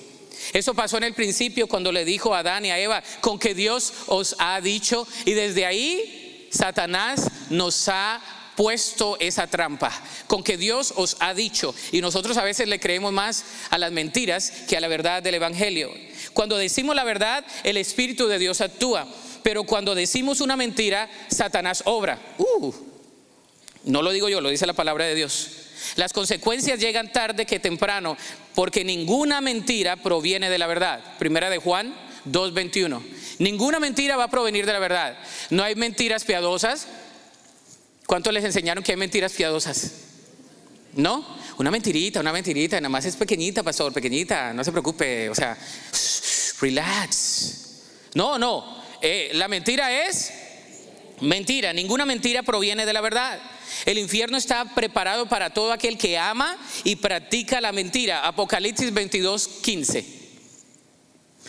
[0.52, 3.54] Eso pasó en el principio cuando le dijo a Adán y a Eva, con que
[3.54, 8.20] Dios os ha dicho, y desde ahí Satanás nos ha
[8.56, 9.90] puesto esa trampa,
[10.26, 13.92] con que Dios os ha dicho, y nosotros a veces le creemos más a las
[13.92, 15.90] mentiras que a la verdad del Evangelio.
[16.32, 19.08] Cuando decimos la verdad, el Espíritu de Dios actúa,
[19.42, 22.18] pero cuando decimos una mentira, Satanás obra.
[22.38, 22.72] Uh,
[23.84, 25.50] no lo digo yo, lo dice la palabra de Dios.
[25.96, 28.16] Las consecuencias llegan tarde que temprano,
[28.54, 31.02] porque ninguna mentira proviene de la verdad.
[31.18, 33.02] Primera de Juan 2:21.
[33.38, 35.18] Ninguna mentira va a provenir de la verdad.
[35.50, 36.86] No hay mentiras piadosas.
[38.06, 39.92] ¿Cuántos les enseñaron que hay mentiras piadosas?
[40.94, 41.26] ¿No?
[41.58, 45.56] Una mentirita, una mentirita, nada más es pequeñita, pastor, pequeñita, no se preocupe, o sea,
[46.60, 47.82] relax.
[48.14, 50.32] No, no, eh, la mentira es
[51.20, 53.40] mentira, ninguna mentira proviene de la verdad.
[53.86, 58.26] El infierno está preparado para todo aquel que ama y practica la mentira.
[58.26, 60.04] Apocalipsis 22, 15.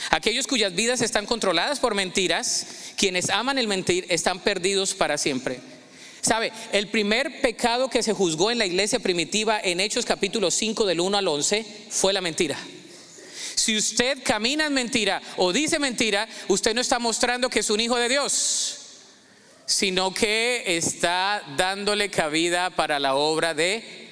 [0.09, 5.59] Aquellos cuyas vidas están controladas por mentiras, quienes aman el mentir, están perdidos para siempre.
[6.21, 6.51] ¿Sabe?
[6.71, 10.99] El primer pecado que se juzgó en la iglesia primitiva en Hechos capítulo 5 del
[10.99, 12.57] 1 al 11 fue la mentira.
[13.55, 17.79] Si usted camina en mentira o dice mentira, usted no está mostrando que es un
[17.79, 18.84] hijo de Dios
[19.65, 24.05] sino que está dándole cabida para la obra de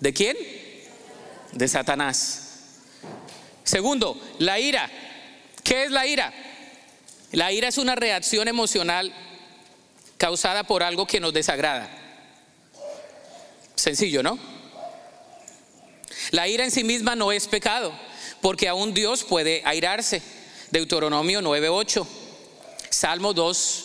[0.00, 0.36] ¿de quién?
[1.52, 2.40] De Satanás.
[3.62, 4.90] Segundo, la ira.
[5.62, 6.32] ¿Qué es la ira?
[7.32, 9.12] La ira es una reacción emocional
[10.18, 11.90] causada por algo que nos desagrada.
[13.74, 14.38] Sencillo, ¿no?
[16.30, 17.92] La ira en sí misma no es pecado,
[18.40, 20.22] porque aún Dios puede airarse.
[20.70, 22.06] Deuteronomio 9:8,
[22.90, 23.83] Salmo 2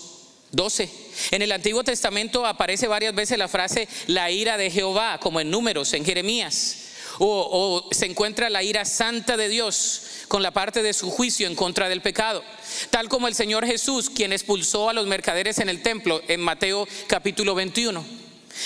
[0.52, 0.90] 12.
[1.32, 5.52] En el Antiguo Testamento aparece varias veces la frase la ira de Jehová, como en
[5.52, 6.86] números, en Jeremías.
[7.22, 11.56] O, se encuentra la ira santa de Dios con la parte de su juicio en
[11.56, 12.44] contra del pecado.
[12.92, 16.88] Tal como el Señor Jesús, quien expulsó a los mercaderes en el templo en Mateo
[17.08, 18.06] capítulo 21.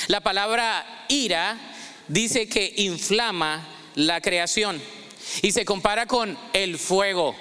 [0.08, 1.58] La palabra ira
[2.08, 4.80] dice que inflama la creación
[5.42, 7.36] y se compara con el fuego.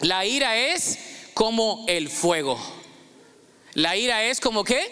[0.00, 0.98] La ira es
[1.34, 2.77] como el fuego.
[3.78, 4.90] La ira es como qué?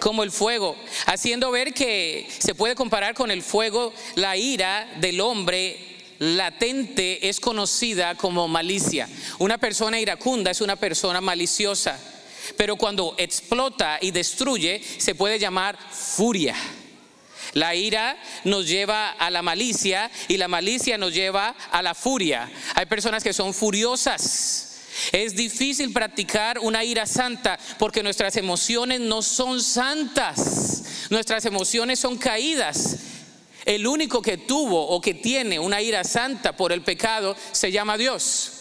[0.00, 3.94] Como el fuego, haciendo ver que se puede comparar con el fuego.
[4.16, 5.78] La ira del hombre
[6.18, 9.08] latente es conocida como malicia.
[9.38, 11.98] Una persona iracunda es una persona maliciosa,
[12.58, 16.56] pero cuando explota y destruye se puede llamar furia.
[17.54, 22.52] La ira nos lleva a la malicia y la malicia nos lleva a la furia.
[22.74, 24.69] Hay personas que son furiosas
[25.12, 32.18] es difícil practicar una ira santa porque nuestras emociones no son santas, nuestras emociones son
[32.18, 32.96] caídas.
[33.64, 37.98] El único que tuvo o que tiene una ira santa por el pecado se llama
[37.98, 38.52] Dios.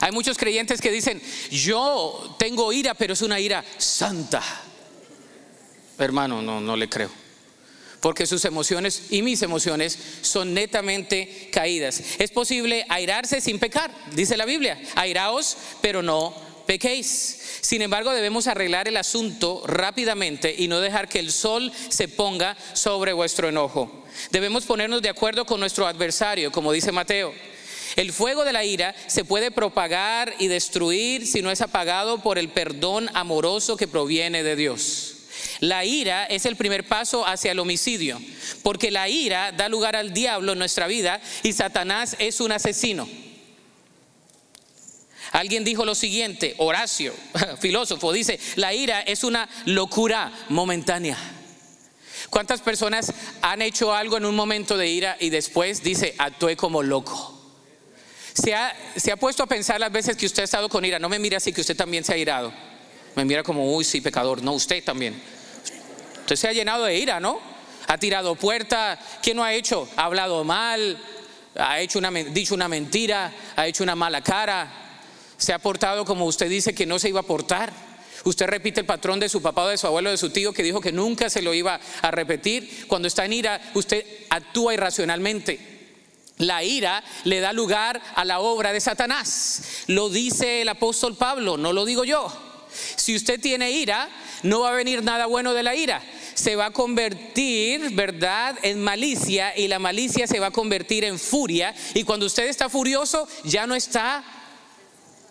[0.00, 4.42] Hay muchos creyentes que dicen, yo tengo ira, pero es una ira santa.
[5.98, 7.19] Hermano, no, no le creo
[8.00, 12.02] porque sus emociones y mis emociones son netamente caídas.
[12.18, 16.34] Es posible airarse sin pecar, dice la Biblia, airaos, pero no
[16.66, 17.38] pequéis.
[17.62, 22.56] Sin embargo, debemos arreglar el asunto rápidamente y no dejar que el sol se ponga
[22.74, 24.04] sobre vuestro enojo.
[24.30, 27.34] Debemos ponernos de acuerdo con nuestro adversario, como dice Mateo.
[27.96, 32.38] El fuego de la ira se puede propagar y destruir si no es apagado por
[32.38, 35.09] el perdón amoroso que proviene de Dios.
[35.60, 38.20] La ira es el primer paso hacia el homicidio,
[38.62, 43.08] porque la ira da lugar al diablo en nuestra vida y Satanás es un asesino.
[45.32, 47.14] Alguien dijo lo siguiente, Horacio,
[47.60, 51.16] filósofo, dice, la ira es una locura momentánea.
[52.30, 56.82] ¿Cuántas personas han hecho algo en un momento de ira y después dice, actué como
[56.82, 57.36] loco?
[58.34, 60.98] Se ha, se ha puesto a pensar las veces que usted ha estado con ira,
[60.98, 62.52] no me mira así que usted también se ha irado.
[63.16, 64.42] Me mira como, uy, sí, pecador.
[64.42, 65.20] No, usted también.
[66.20, 67.40] Usted se ha llenado de ira, ¿no?
[67.86, 68.98] Ha tirado puerta.
[69.22, 69.88] ¿Quién no ha hecho?
[69.96, 70.96] Ha hablado mal,
[71.56, 74.70] ha hecho una, dicho una mentira, ha hecho una mala cara.
[75.36, 77.72] Se ha portado como usted dice que no se iba a portar.
[78.24, 80.80] Usted repite el patrón de su papá de su abuelo de su tío que dijo
[80.80, 82.86] que nunca se lo iba a repetir.
[82.86, 85.78] Cuando está en ira, usted actúa irracionalmente.
[86.36, 89.84] La ira le da lugar a la obra de Satanás.
[89.86, 92.49] Lo dice el apóstol Pablo, no lo digo yo.
[92.72, 94.08] Si usted tiene ira,
[94.42, 96.02] no va a venir nada bueno de la ira.
[96.34, 101.18] Se va a convertir, ¿verdad?, en malicia y la malicia se va a convertir en
[101.18, 101.74] furia.
[101.94, 104.24] Y cuando usted está furioso, ya no está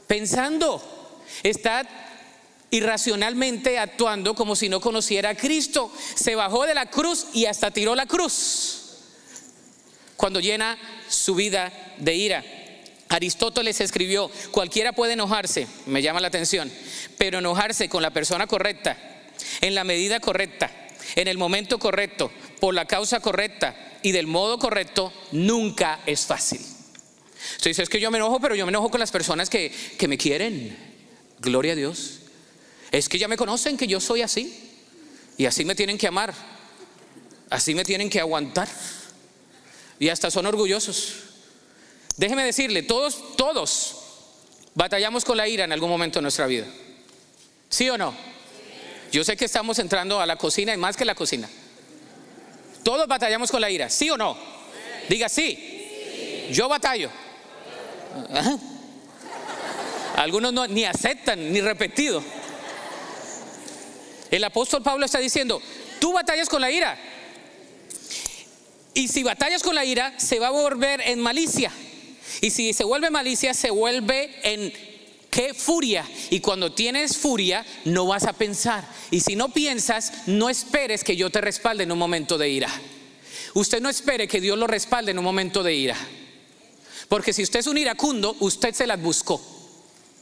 [0.08, 0.82] pensando,
[1.43, 1.88] está
[2.71, 5.91] irracionalmente actuando como si no conociera a Cristo.
[6.15, 8.75] Se bajó de la cruz y hasta tiró la cruz
[10.15, 12.59] cuando llena su vida de ira.
[13.10, 16.72] Aristóteles escribió, cualquiera puede enojarse, me llama la atención,
[17.17, 18.98] pero enojarse con la persona correcta,
[19.62, 20.72] en la medida correcta,
[21.15, 26.62] en el momento correcto, por la causa correcta y del modo correcto, nunca es fácil.
[27.63, 30.08] Dice, es que yo me enojo, pero yo me enojo con las personas que, que
[30.08, 30.78] me quieren.
[31.39, 32.19] Gloria a Dios.
[32.91, 34.72] Es que ya me conocen que yo soy así.
[35.38, 36.34] Y así me tienen que amar.
[37.50, 38.67] Así me tienen que aguantar.
[40.00, 41.29] Y hasta son orgullosos.
[42.20, 43.96] Déjeme decirle, todos, todos
[44.76, 46.66] batallamos con la ira en algún momento de nuestra vida.
[47.70, 48.14] ¿Sí o no?
[49.10, 51.50] Yo sé que estamos entrando a la cocina y más que la cocina.
[52.84, 54.38] Todos batallamos con la ira, ¿sí o no?
[55.08, 56.50] Diga sí.
[56.52, 57.10] Yo batallo.
[60.18, 62.22] Algunos no, ni aceptan, ni repetido.
[64.30, 65.62] El apóstol Pablo está diciendo,
[66.02, 67.00] tú batallas con la ira.
[68.94, 71.72] Y si batallas con la ira, se va a volver en malicia.
[72.42, 74.74] Y si se vuelve malicia, se vuelve en
[75.30, 76.06] qué furia.
[76.30, 78.88] Y cuando tienes furia, no vas a pensar.
[79.12, 82.70] Y si no piensas, no esperes que yo te respalde en un momento de ira.
[83.54, 85.96] Usted no espere que Dios lo respalde en un momento de ira.
[87.08, 89.42] Porque si usted es un iracundo, usted se las buscó.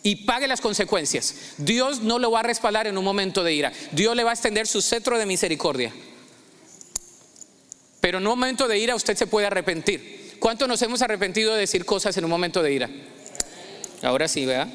[0.04, 1.36] Y pague las consecuencias.
[1.58, 3.74] Dios no lo va a respaldar en un momento de ira.
[3.92, 5.94] Dios le va a extender su cetro de misericordia.
[8.00, 10.27] Pero en un momento de ira usted se puede arrepentir.
[10.40, 12.90] ¿Cuánto nos hemos arrepentido de decir cosas en un momento de ira?
[14.04, 14.68] Ahora sí, ¿verdad?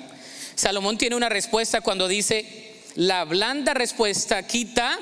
[0.55, 4.99] Salomón tiene una respuesta cuando dice, la blanda respuesta quita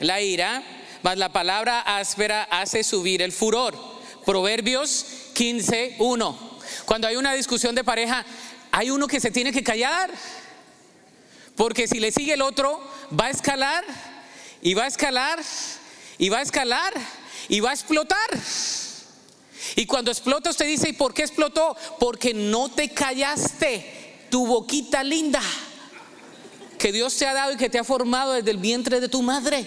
[0.00, 0.62] la ira,
[1.02, 3.76] mas la palabra áspera hace subir el furor.
[4.24, 6.58] Proverbios 15, 1.
[6.84, 8.24] Cuando hay una discusión de pareja,
[8.70, 10.10] hay uno que se tiene que callar,
[11.56, 12.80] porque si le sigue el otro,
[13.18, 13.84] va a escalar,
[14.62, 15.40] y va a escalar,
[16.18, 16.92] y va a escalar,
[17.48, 18.30] y va a explotar.
[19.76, 21.76] Y cuando explota usted dice, ¿y por qué explotó?
[21.98, 25.42] Porque no te callaste, tu boquita linda,
[26.78, 29.22] que Dios te ha dado y que te ha formado desde el vientre de tu
[29.22, 29.66] madre.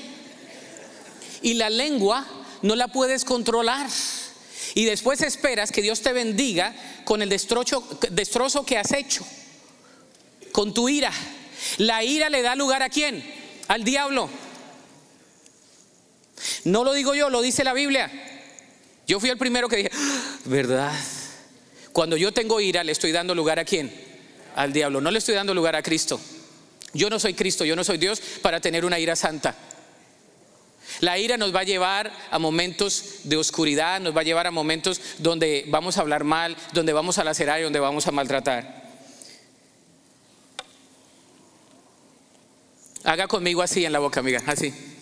[1.42, 2.26] Y la lengua
[2.62, 3.88] no la puedes controlar.
[4.74, 9.26] Y después esperas que Dios te bendiga con el destrozo que has hecho,
[10.52, 11.12] con tu ira.
[11.78, 13.24] La ira le da lugar a quién?
[13.68, 14.30] Al diablo.
[16.66, 18.12] No lo digo yo, lo dice la Biblia.
[19.08, 20.94] Yo fui el primero que dije, ah, ¿verdad?
[21.94, 23.92] Cuando yo tengo ira, le estoy dando lugar a quién?
[24.56, 25.00] Al diablo.
[25.00, 26.20] No le estoy dando lugar a Cristo.
[26.94, 29.56] Yo no soy Cristo, yo no soy Dios para tener una ira santa.
[31.00, 34.52] La ira nos va a llevar a momentos de oscuridad, nos va a llevar a
[34.52, 38.88] momentos donde vamos a hablar mal, donde vamos a lacerar y donde vamos a maltratar.
[43.04, 44.97] Haga conmigo así en la boca, amiga, así.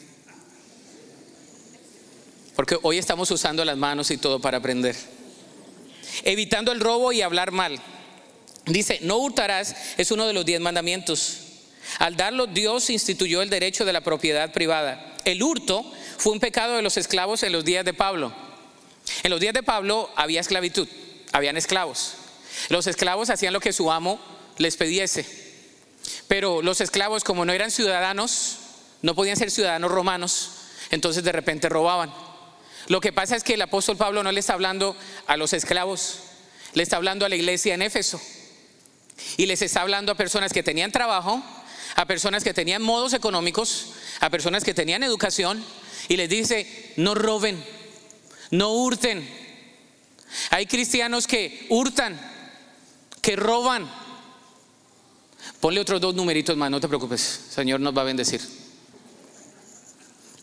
[2.56, 4.96] Porque hoy estamos usando las manos y todo para aprender.
[6.24, 7.80] Evitando el robo y hablar mal.
[8.65, 11.41] Dice, no hurtarás es uno de los diez mandamientos.
[12.00, 15.16] Al darlo, Dios instituyó el derecho de la propiedad privada.
[15.24, 15.86] El hurto
[16.18, 18.34] fue un pecado de los esclavos en los días de Pablo.
[19.24, 20.88] En los días de Pablo había esclavitud,
[21.32, 22.14] habían esclavos.
[22.70, 24.20] Los esclavos hacían lo que su amo
[24.58, 25.26] les pidiese.
[26.28, 28.58] Pero los esclavos, como no eran ciudadanos,
[29.01, 30.51] no podían ser ciudadanos romanos,
[30.89, 32.12] entonces de repente robaban.
[32.88, 34.95] Lo que pasa es que el apóstol Pablo no le está hablando
[35.27, 36.19] a los esclavos,
[36.73, 38.21] le está hablando a la iglesia en Éfeso.
[39.38, 41.41] Y les está hablando a personas que tenían trabajo,
[41.95, 45.63] a personas que tenían modos económicos, a personas que tenían educación,
[46.07, 47.63] y les dice, no roben,
[48.51, 49.27] no hurten.
[50.51, 52.19] Hay cristianos que hurtan,
[53.21, 53.89] que roban,
[55.59, 57.21] Ponle otros dos numeritos más, no te preocupes.
[57.49, 58.41] Señor nos va a bendecir.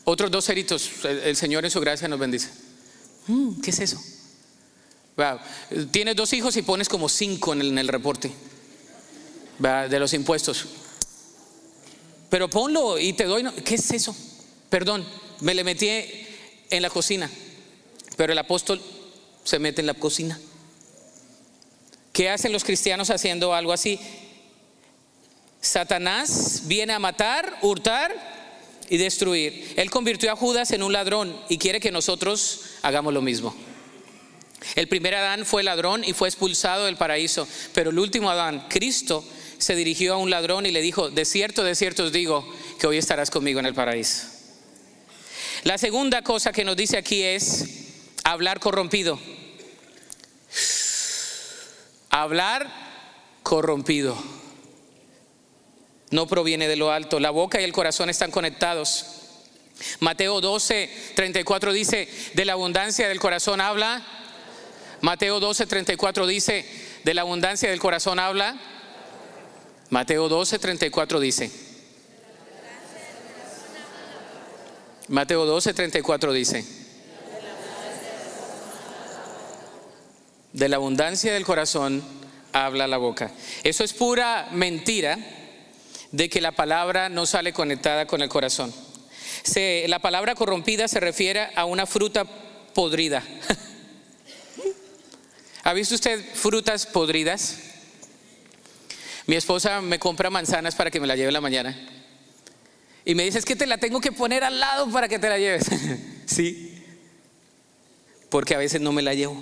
[0.05, 2.49] Otros dos ceritos, el, Señor en su gracia nos bendice.
[3.29, 4.03] Mm, ¿Qué es eso?
[5.91, 8.33] Tienes dos hijos y pones como cinco en el, reporte
[9.59, 10.67] de los impuestos.
[12.31, 13.45] Pero ponlo y te doy.
[13.65, 14.17] ¿Qué es eso?
[14.71, 15.07] Perdón,
[15.41, 17.31] me le metí en la cocina.
[18.17, 18.81] Pero el apóstol
[19.45, 20.41] se mete en la cocina.
[22.13, 24.01] ¿Qué hacen los cristianos haciendo algo así?
[25.61, 28.32] Satanás viene a matar, hurtar
[28.93, 29.72] y destruir.
[29.76, 33.57] Él convirtió a Judas en un ladrón y quiere que nosotros hagamos lo mismo.
[34.74, 39.24] El primer Adán fue ladrón y fue expulsado del paraíso, pero el último Adán, Cristo,
[39.57, 42.47] se dirigió a un ladrón y le dijo, de cierto, de cierto os digo
[42.78, 44.26] que hoy estarás conmigo en el paraíso.
[45.64, 47.64] La segunda cosa que nos dice aquí es
[48.24, 49.18] hablar corrompido.
[52.11, 52.70] Hablar
[53.43, 54.41] corrompido.
[56.13, 57.19] No proviene de lo alto.
[57.19, 59.07] La boca y el corazón están conectados.
[59.99, 64.03] Mateo 12, 34 dice, de la abundancia del corazón habla.
[65.01, 66.67] Mateo 12, 34 dice,
[67.03, 68.57] de la abundancia del corazón habla.
[69.89, 71.51] Mateo 12, 34 dice.
[75.09, 76.65] Mateo 12, 34 dice.
[80.53, 82.03] De la abundancia del corazón
[82.53, 83.33] habla la boca.
[83.65, 85.19] Eso es pura mentira
[86.13, 88.73] de que la palabra no sale conectada con el corazón.
[89.87, 92.25] la palabra corrompida se refiere a una fruta
[92.75, 93.25] podrida.
[95.65, 97.59] ¿Ha visto usted frutas podridas?
[99.27, 101.77] Mi esposa me compra manzanas para que me la lleve la mañana.
[103.05, 105.29] Y me dice, es que te la tengo que poner al lado para que te
[105.29, 105.67] la lleves.
[106.27, 106.85] sí,
[108.29, 109.37] porque a veces no me la llevo.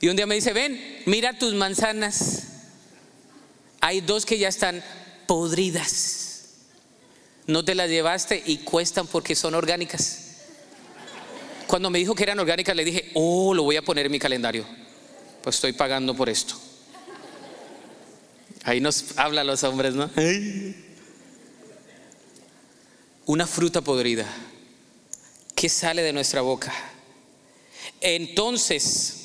[0.00, 2.44] Y un día me dice, ven, mira tus manzanas.
[3.80, 4.82] Hay dos que ya están
[5.26, 6.26] podridas.
[7.46, 10.22] No te las llevaste y cuestan porque son orgánicas.
[11.66, 14.18] Cuando me dijo que eran orgánicas, le dije, oh, lo voy a poner en mi
[14.18, 14.66] calendario.
[15.42, 16.60] Pues estoy pagando por esto.
[18.64, 20.10] Ahí nos habla los hombres, ¿no?
[23.26, 24.26] Una fruta podrida
[25.54, 26.72] que sale de nuestra boca.
[28.00, 29.16] Entonces,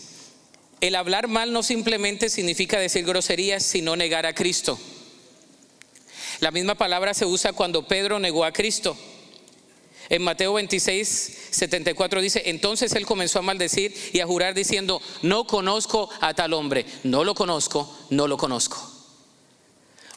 [0.80, 4.80] el hablar mal no simplemente significa decir groserías, sino negar a Cristo.
[6.42, 8.98] La misma palabra se usa cuando Pedro negó a Cristo.
[10.10, 15.46] En Mateo 26, 74 dice, entonces él comenzó a maldecir y a jurar diciendo, no
[15.46, 18.92] conozco a tal hombre, no lo conozco, no lo conozco.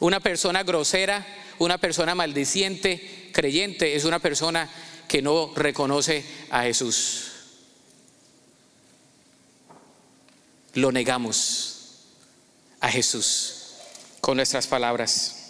[0.01, 1.27] Una persona grosera,
[1.59, 4.71] una persona maldiciente, creyente, es una persona
[5.07, 7.33] que no reconoce a Jesús.
[10.73, 11.99] Lo negamos
[12.81, 13.75] a Jesús
[14.23, 15.44] con nuestras palabras.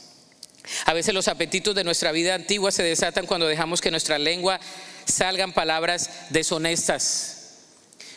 [0.86, 4.58] A veces los apetitos de nuestra vida antigua se desatan cuando dejamos que nuestra lengua
[5.04, 7.34] salgan palabras deshonestas.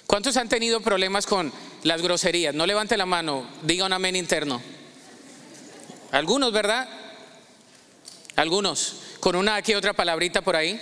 [0.06, 1.52] ¿Cuántos han tenido problemas con
[1.84, 2.56] las groserías?
[2.56, 4.62] No levante la mano, diga un amén interno.
[6.12, 6.88] Algunos, ¿verdad?
[8.38, 10.80] Algunos, con una aquí otra palabrita por ahí.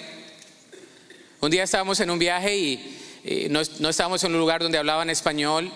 [1.41, 5.71] Un día estábamos en un viaje y, no, estábamos en un lugar donde hablaban español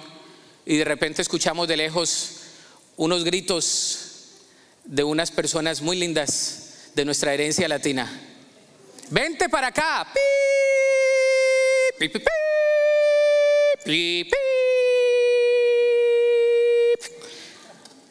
[0.66, 2.42] y de repente escuchamos de lejos
[2.98, 4.09] unos gritos
[4.90, 8.12] de unas personas muy lindas de nuestra herencia latina.
[9.12, 10.08] Vente para acá.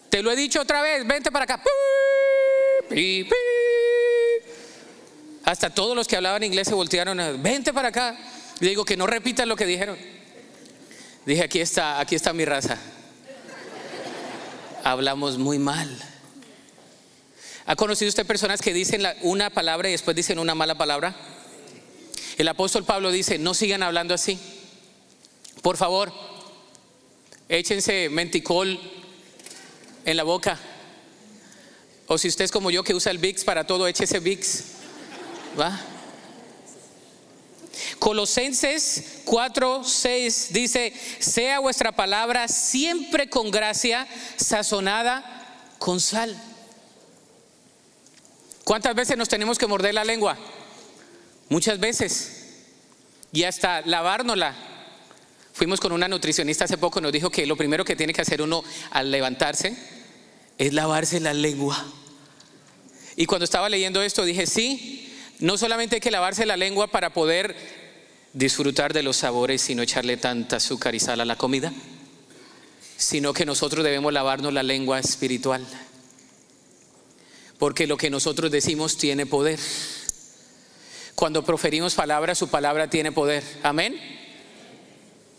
[0.09, 1.61] Te lo he dicho otra vez, vente para acá.
[5.45, 8.17] Hasta todos los que hablaban inglés se voltearon, vente para acá.
[8.61, 9.99] Y digo que no repitan lo que dijeron.
[11.27, 12.79] Dije, aquí está, aquí está mi raza.
[14.85, 16.18] Hablamos muy mal.
[17.69, 21.15] ¿Ha conocido usted personas que dicen una palabra y después dicen una mala palabra?
[22.39, 24.39] El apóstol Pablo dice, no sigan hablando así.
[25.61, 26.11] Por favor,
[27.47, 28.81] échense menticol
[30.07, 30.59] en la boca.
[32.07, 34.65] O si usted es como yo que usa el VIX para todo, échese VIX.
[35.61, 35.79] ¿Va?
[37.99, 44.09] Colosenses 4, 6 dice, sea vuestra palabra siempre con gracia,
[44.39, 46.48] sazonada con sal
[48.69, 50.37] ¿Cuántas veces nos tenemos que morder la lengua?
[51.49, 52.67] Muchas veces.
[53.33, 54.55] Y hasta lavárnosla.
[55.55, 58.43] Fuimos con una nutricionista hace poco, nos dijo que lo primero que tiene que hacer
[58.43, 59.75] uno al levantarse
[60.59, 61.83] es lavarse la lengua.
[63.17, 67.15] Y cuando estaba leyendo esto dije, sí, no solamente hay que lavarse la lengua para
[67.15, 67.57] poder
[68.35, 71.73] disfrutar de los sabores y no echarle tanta azúcar y sal a la comida,
[72.99, 75.67] sino que nosotros debemos lavarnos la lengua espiritual.
[77.59, 79.59] Porque lo que nosotros decimos tiene poder.
[81.15, 83.43] Cuando proferimos palabras, su palabra tiene poder.
[83.63, 84.01] Amén.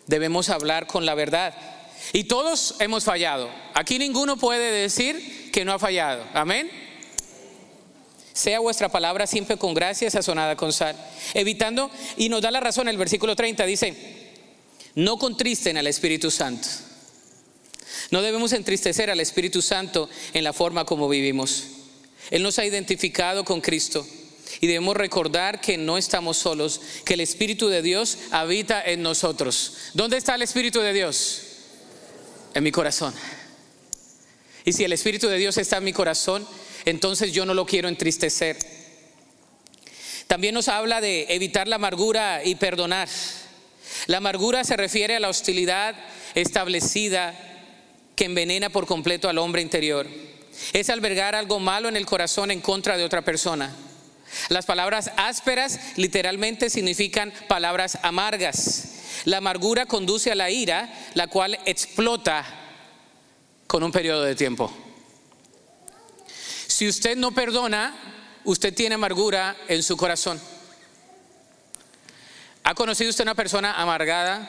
[0.07, 1.55] Debemos hablar con la verdad.
[2.11, 3.49] Y todos hemos fallado.
[3.74, 6.26] Aquí ninguno puede decir que no ha fallado.
[6.34, 6.70] Amén.
[8.34, 10.95] Sea vuestra palabra siempre con gracia, sazonada con sal.
[11.34, 13.95] Evitando, y nos da la razón, el versículo 30 dice,
[14.95, 16.67] no contristen al Espíritu Santo.
[18.11, 21.78] No debemos entristecer al Espíritu Santo en la forma como vivimos.
[22.30, 24.05] Él nos ha identificado con Cristo.
[24.61, 29.73] Y debemos recordar que no estamos solos, que el Espíritu de Dios habita en nosotros.
[29.93, 31.41] ¿Dónde está el Espíritu de Dios?
[32.53, 33.13] En mi corazón.
[34.65, 36.47] Y si el Espíritu de Dios está en mi corazón,
[36.86, 38.57] entonces yo no lo quiero entristecer.
[40.27, 43.07] También nos habla de evitar la amargura y perdonar.
[44.07, 45.95] La amargura se refiere a la hostilidad
[46.36, 47.36] establecida
[48.15, 50.07] que envenena por completo al hombre interior.
[50.74, 53.74] Es albergar algo malo en el corazón en contra de otra persona.
[54.49, 58.95] Las palabras ásperas literalmente significan palabras amargas.
[59.26, 62.45] La amargura conduce a la ira, la cual explota
[63.68, 64.72] con un periodo de tiempo.
[66.68, 67.93] Si usted no perdona,
[68.45, 70.39] usted tiene amargura en su corazón.
[72.64, 74.47] ¿Ha conocido usted una persona amargada?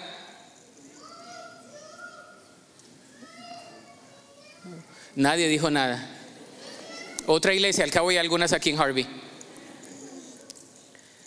[5.16, 6.08] Nadie dijo nada.
[7.26, 9.06] Otra iglesia, al cabo hay algunas aquí en Harvey.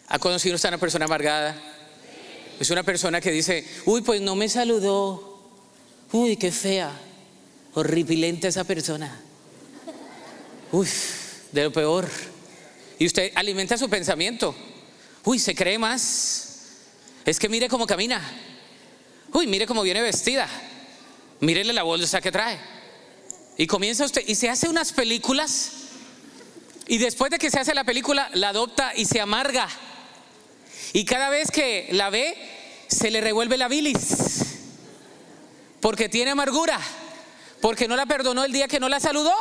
[0.07, 1.55] ¿Ha conocido usted a una persona amargada?
[2.59, 5.39] Es una persona que dice, uy, pues no me saludó.
[6.11, 6.91] Uy, qué fea.
[7.73, 9.19] Horripilente esa persona.
[10.71, 10.87] Uy,
[11.51, 12.07] de lo peor.
[12.99, 14.55] Y usted alimenta su pensamiento.
[15.23, 16.59] Uy, se cree más.
[17.25, 18.21] Es que mire cómo camina.
[19.31, 20.47] Uy, mire cómo viene vestida.
[21.39, 22.59] Mírele la bolsa que trae.
[23.57, 25.71] Y comienza usted y se hace unas películas.
[26.87, 29.69] Y después de que se hace la película, la adopta y se amarga.
[30.91, 32.35] Y cada vez que la ve,
[32.87, 34.07] se le revuelve la bilis.
[35.79, 36.79] Porque tiene amargura.
[37.61, 39.33] Porque no la perdonó el día que no la saludó.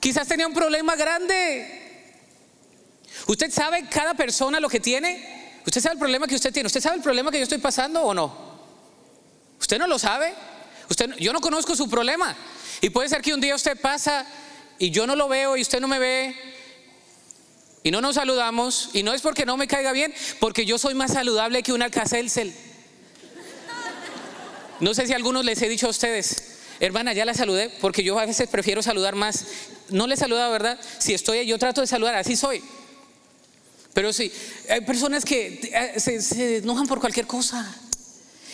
[0.00, 2.06] Quizás tenía un problema grande.
[3.26, 5.60] ¿Usted sabe cada persona lo que tiene?
[5.66, 6.66] ¿Usted sabe el problema que usted tiene?
[6.66, 8.50] ¿Usted sabe el problema que yo estoy pasando o no?
[9.60, 10.34] ¿Usted no lo sabe?
[10.88, 12.34] Usted, yo no conozco su problema.
[12.80, 14.26] Y puede ser que un día usted pasa
[14.78, 16.34] y yo no lo veo y usted no me ve
[17.82, 20.94] y no nos saludamos, y no es porque no me caiga bien, porque yo soy
[20.94, 22.52] más saludable que un alcacelsel.
[24.80, 28.18] No sé si algunos les he dicho a ustedes, hermana, ya la saludé, porque yo
[28.18, 29.46] a veces prefiero saludar más.
[29.88, 30.78] No le he saludado, ¿verdad?
[30.98, 32.62] Si estoy, yo trato de saludar, así soy.
[33.94, 34.30] Pero sí,
[34.68, 37.74] hay personas que eh, se, se enojan por cualquier cosa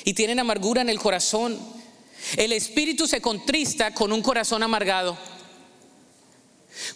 [0.05, 1.76] y tienen amargura en el corazón.
[2.37, 5.17] El espíritu se contrista con un corazón amargado.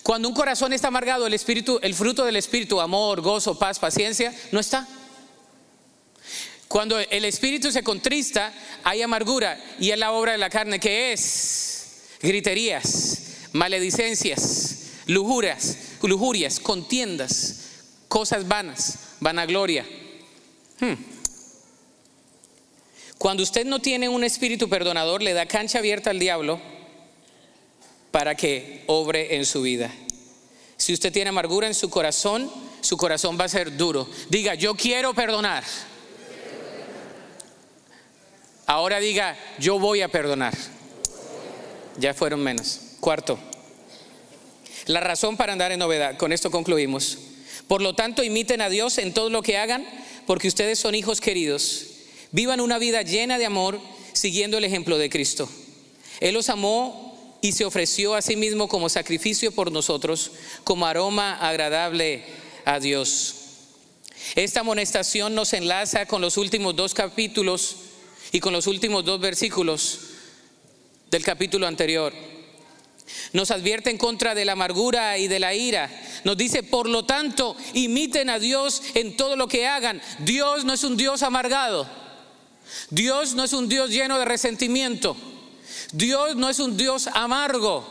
[0.03, 4.35] Cuando un corazón está amargado, el espíritu, el fruto del espíritu, amor, gozo, paz, paciencia,
[4.53, 4.87] no está.
[6.69, 8.53] Cuando el espíritu se contrista,
[8.85, 11.81] hay amargura y es la obra de la carne que es
[12.23, 17.57] griterías, maledicencias, lujurias, lujurias, contiendas,
[18.09, 19.85] cosas vanas, vanagloria.
[20.79, 20.95] Hmm.
[23.21, 26.59] Cuando usted no tiene un espíritu perdonador, le da cancha abierta al diablo
[28.11, 29.93] para que obre en su vida.
[30.79, 32.51] Si usted tiene amargura en su corazón,
[32.81, 34.09] su corazón va a ser duro.
[34.31, 35.65] Diga, yo quiero perdonar.
[38.65, 40.55] Ahora diga, yo voy a perdonar.
[41.99, 42.81] Ya fueron menos.
[43.01, 43.39] Cuarto,
[44.87, 46.17] la razón para andar en novedad.
[46.17, 47.19] Con esto concluimos.
[47.69, 49.87] Por lo tanto, imiten a Dios en todo lo que hagan,
[50.27, 51.90] porque ustedes son hijos queridos.
[52.33, 53.81] Vivan una vida llena de amor,
[54.13, 55.49] siguiendo el ejemplo de Cristo.
[56.21, 60.33] Él los amó y se ofreció a sí mismo como sacrificio por nosotros,
[60.65, 62.25] como aroma agradable
[62.65, 63.35] a Dios.
[64.35, 67.77] Esta amonestación nos enlaza con los últimos dos capítulos
[68.33, 69.99] y con los últimos dos versículos
[71.11, 72.13] del capítulo anterior.
[73.33, 75.91] Nos advierte en contra de la amargura y de la ira.
[76.23, 80.01] Nos dice, por lo tanto, imiten a Dios en todo lo que hagan.
[80.21, 81.89] Dios no es un Dios amargado.
[82.91, 85.17] Dios no es un Dios lleno de resentimiento.
[85.93, 87.85] Dios no es un Dios amargo.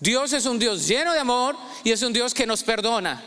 [0.00, 3.22] Dios es un Dios lleno de amor y es un Dios que nos perdona.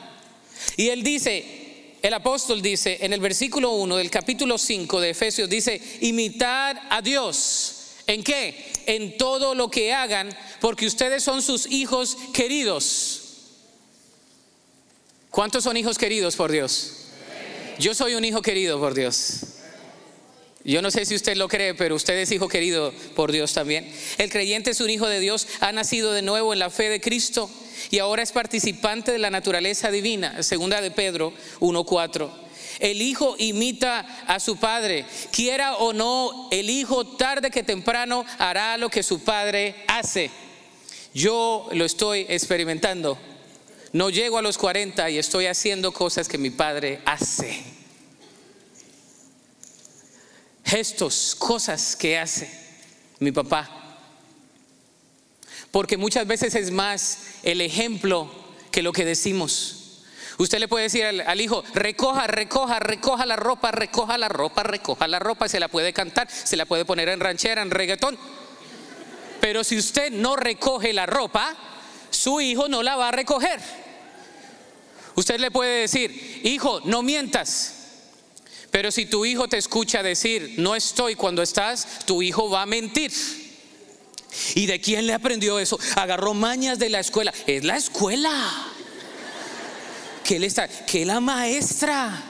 [0.75, 5.49] Y él dice, el apóstol dice en el versículo 1 del capítulo 5 de Efesios,
[5.49, 7.73] dice, imitar a Dios.
[8.05, 8.71] ¿En qué?
[8.85, 10.29] En todo lo que hagan,
[10.61, 13.23] porque ustedes son sus hijos queridos.
[15.29, 16.93] ¿Cuántos son hijos queridos por Dios?
[17.79, 19.41] Yo soy un hijo querido por Dios.
[20.67, 23.89] Yo no sé si usted lo cree, pero usted es hijo querido por Dios también.
[24.17, 26.99] El creyente es un hijo de Dios, ha nacido de nuevo en la fe de
[26.99, 27.49] Cristo
[27.89, 30.43] y ahora es participante de la naturaleza divina.
[30.43, 32.29] Segunda de Pedro 1.4.
[32.79, 35.05] El hijo imita a su padre.
[35.31, 40.29] Quiera o no, el hijo tarde que temprano hará lo que su padre hace.
[41.13, 43.17] Yo lo estoy experimentando.
[43.93, 47.76] No llego a los 40 y estoy haciendo cosas que mi padre hace.
[50.67, 52.51] Gestos, cosas que hace
[53.19, 53.69] mi papá.
[55.71, 58.29] Porque muchas veces es más el ejemplo
[58.69, 60.03] que lo que decimos.
[60.37, 65.07] Usted le puede decir al, hijo, recoja, recoja, recoja la ropa, recoja la ropa, recoja
[65.07, 68.19] la ropa, se la puede cantar, se la puede poner en ranchera, en reggaetón.
[69.39, 71.55] Pero si usted no recoge la ropa,
[72.09, 73.61] su hijo no la va a recoger.
[75.15, 77.76] Usted le puede decir, hijo, no mientas.
[78.77, 82.65] Pero si tu hijo te escucha decir, no estoy cuando estás, tu hijo va a
[82.67, 83.11] mentir.
[84.53, 85.79] ¿Y de quién le aprendió eso?
[85.95, 87.33] Agarró mañas de la escuela.
[87.47, 88.31] Es la escuela
[90.23, 92.23] que está, que la maestra.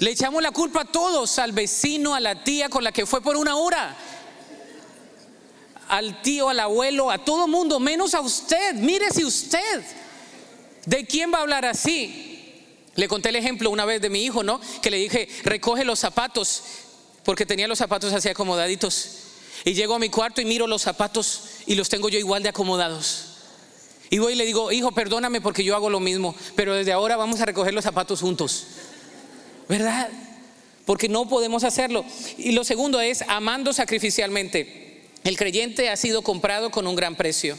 [0.00, 3.22] Le echamos la culpa a todos, al vecino, a la tía con la que fue
[3.22, 3.96] por una hora,
[5.88, 8.74] al tío, al abuelo, a todo mundo, menos a usted.
[8.74, 9.82] Mire si usted,
[10.84, 12.25] ¿de quién va a hablar así?
[12.96, 14.60] Le conté el ejemplo una vez de mi hijo, ¿no?
[14.82, 16.62] Que le dije, recoge los zapatos,
[17.24, 19.10] porque tenía los zapatos así acomodaditos.
[19.64, 22.48] Y llego a mi cuarto y miro los zapatos y los tengo yo igual de
[22.48, 23.26] acomodados.
[24.10, 27.16] Y voy y le digo, hijo, perdóname porque yo hago lo mismo, pero desde ahora
[27.16, 28.66] vamos a recoger los zapatos juntos.
[29.68, 30.08] ¿Verdad?
[30.84, 32.04] Porque no podemos hacerlo.
[32.38, 35.02] Y lo segundo es amando sacrificialmente.
[35.24, 37.58] El creyente ha sido comprado con un gran precio.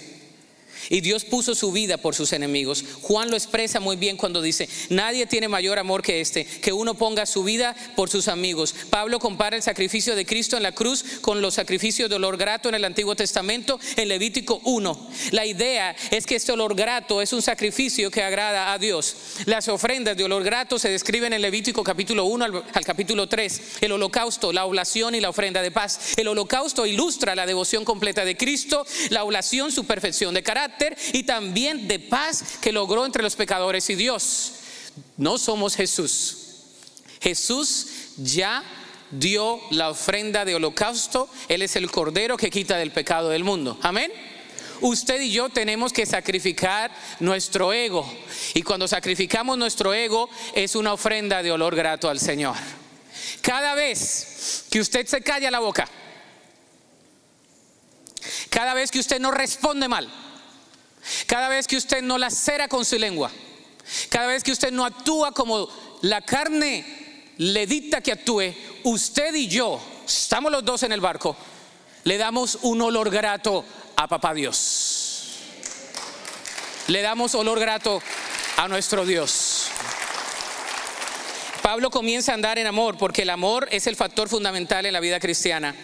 [0.89, 2.83] Y Dios puso su vida por sus enemigos.
[3.01, 6.93] Juan lo expresa muy bien cuando dice, nadie tiene mayor amor que este, que uno
[6.93, 8.73] ponga su vida por sus amigos.
[8.89, 12.69] Pablo compara el sacrificio de Cristo en la cruz con los sacrificios de olor grato
[12.69, 15.09] en el Antiguo Testamento en Levítico 1.
[15.31, 19.15] La idea es que este olor grato es un sacrificio que agrada a Dios.
[19.45, 23.61] Las ofrendas de olor grato se describen en Levítico capítulo 1 al, capítulo 3.
[23.81, 26.13] El holocausto, la oblación y la ofrenda de paz.
[26.17, 30.76] El holocausto ilustra la devoción completa de Cristo, la oblación su perfección de carácter
[31.13, 34.53] y también de paz que logró entre los pecadores y Dios.
[35.17, 36.37] No somos Jesús.
[37.21, 38.63] Jesús ya
[39.11, 41.29] dio la ofrenda de holocausto.
[41.47, 43.77] Él es el cordero que quita del pecado del mundo.
[43.81, 44.11] Amén.
[44.81, 48.07] Usted y yo tenemos que sacrificar nuestro ego.
[48.53, 52.55] Y cuando sacrificamos nuestro ego es una ofrenda de olor grato al Señor.
[53.41, 55.89] Cada vez que usted se calla la boca,
[58.49, 60.07] cada vez que usted no responde mal,
[61.25, 63.31] cada vez que usted no la cera con su lengua,
[64.09, 65.69] cada vez que usted no actúa como
[66.01, 66.85] la carne
[67.37, 68.53] le dicta que actúe,
[68.83, 71.35] usted y yo, estamos los dos en el barco,
[72.03, 73.63] le damos un olor grato
[73.95, 75.03] a papá Dios.
[76.87, 78.01] Le damos olor grato
[78.55, 79.67] a nuestro Dios.
[81.61, 85.01] Pablo comienza a andar en amor porque el amor es el factor fundamental en la
[85.01, 85.75] vida cristiana.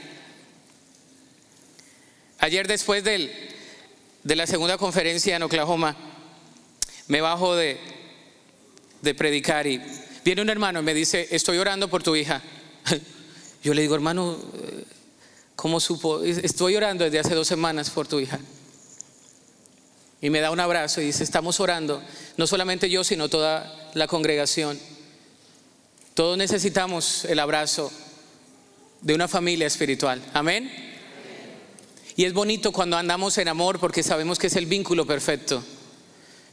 [2.40, 3.53] Ayer después del
[4.24, 5.96] de la segunda conferencia en Oklahoma,
[7.08, 7.78] me bajo de,
[9.18, 9.82] predicar y
[10.24, 12.42] viene un hermano y me dice, estoy orando por tu hija.
[13.64, 14.38] Yo le digo, hermano,
[15.56, 16.24] ¿cómo supo?
[16.24, 18.40] Estoy orando desde hace dos semanas por tu hija.
[20.22, 22.02] Y me da un abrazo y dice, estamos orando,
[22.38, 24.80] no solamente yo, sino toda la congregación.
[26.14, 27.92] Todos necesitamos el abrazo
[29.02, 30.22] de una familia espiritual.
[30.34, 30.93] Amén.
[32.16, 35.64] Y es bonito cuando andamos en amor porque sabemos que es el vínculo perfecto.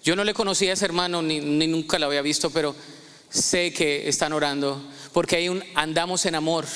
[0.02, 2.74] Yo no le conocía a ese hermano ni, nunca lo había visto, pero
[3.28, 4.82] sé que están orando
[5.12, 6.66] porque ahí un, andamos en amor.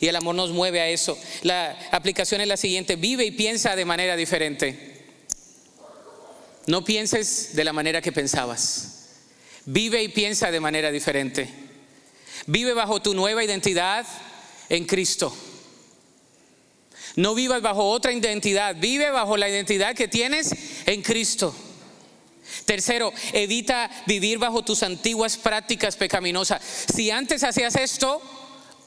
[0.00, 1.16] Y el amor nos mueve a eso.
[1.42, 5.04] La aplicación es la siguiente, vive y piensa de manera diferente.
[6.66, 8.94] No pienses de la manera que pensabas.
[9.66, 11.48] Vive y piensa de manera diferente.
[12.46, 14.04] Vive bajo tu nueva identidad
[14.68, 15.34] en Cristo.
[17.16, 20.52] No vivas bajo otra identidad, vive bajo la identidad que tienes
[20.86, 21.54] en Cristo.
[22.64, 26.62] Tercero, evita vivir bajo tus antiguas prácticas pecaminosas.
[26.94, 28.20] Si antes hacías esto,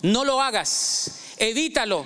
[0.01, 2.05] no lo hagas, evítalo,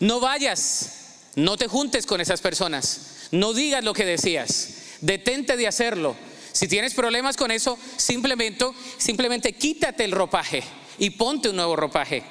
[0.00, 5.66] no vayas, no te juntes con esas personas, no digas lo que decías, detente de
[5.66, 6.16] hacerlo.
[6.52, 8.66] Si tienes problemas con eso, simplemente,
[8.98, 10.62] simplemente quítate el ropaje
[10.98, 12.22] y ponte un nuevo ropaje.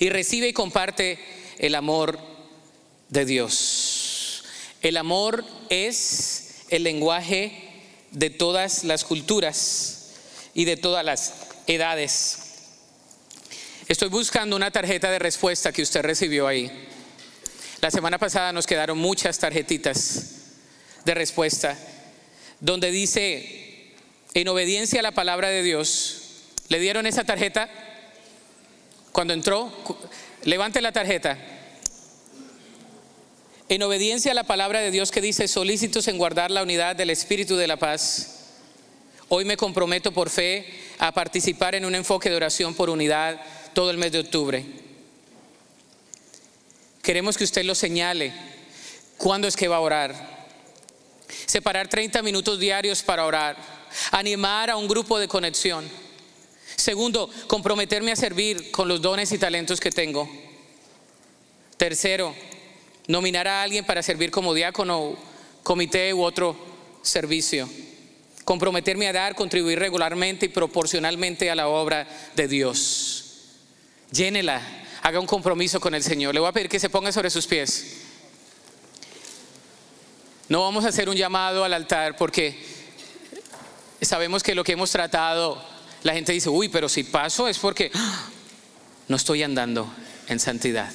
[0.00, 1.18] Y recibe y comparte
[1.58, 2.18] el amor
[3.08, 4.44] de Dios.
[4.80, 7.52] El amor es el lenguaje
[8.10, 10.12] de todas las culturas
[10.54, 11.34] y de todas las
[11.66, 12.38] edades.
[13.88, 16.70] Estoy buscando una tarjeta de respuesta que usted recibió ahí.
[17.80, 20.26] La semana pasada nos quedaron muchas tarjetitas
[21.04, 21.76] de respuesta
[22.62, 23.92] donde dice,
[24.34, 27.68] en obediencia a la palabra de Dios, ¿le dieron esa tarjeta?
[29.10, 29.72] Cuando entró,
[30.44, 31.38] levante la tarjeta.
[33.68, 37.10] En obediencia a la palabra de Dios que dice, solícitos en guardar la unidad del
[37.10, 38.38] Espíritu de la paz.
[39.28, 40.66] Hoy me comprometo por fe
[40.98, 43.40] a participar en un enfoque de oración por unidad
[43.72, 44.64] todo el mes de octubre.
[47.02, 48.32] Queremos que usted lo señale.
[49.16, 50.46] ¿Cuándo es que va a orar?
[51.46, 53.56] Separar 30 minutos diarios para orar.
[54.10, 55.88] Animar a un grupo de conexión.
[56.76, 60.28] Segundo, comprometerme a servir con los dones y talentos que tengo.
[61.76, 62.34] Tercero,
[63.06, 65.16] nominar a alguien para servir como diácono,
[65.62, 66.56] comité u otro
[67.02, 67.68] servicio.
[68.44, 73.48] Comprometerme a dar, contribuir regularmente y proporcionalmente a la obra de Dios.
[74.10, 74.60] Llénela,
[75.02, 76.34] haga un compromiso con el Señor.
[76.34, 77.98] Le voy a pedir que se ponga sobre sus pies.
[80.48, 82.62] No vamos a hacer un llamado al altar porque
[84.00, 85.64] sabemos que lo que hemos tratado,
[86.02, 88.28] la gente dice, uy, pero si paso es porque ¡ah!
[89.08, 89.92] no estoy andando
[90.28, 90.92] en santidad.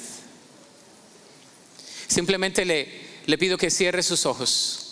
[2.07, 2.89] Simplemente le,
[3.25, 4.83] le pido que cierre sus ojos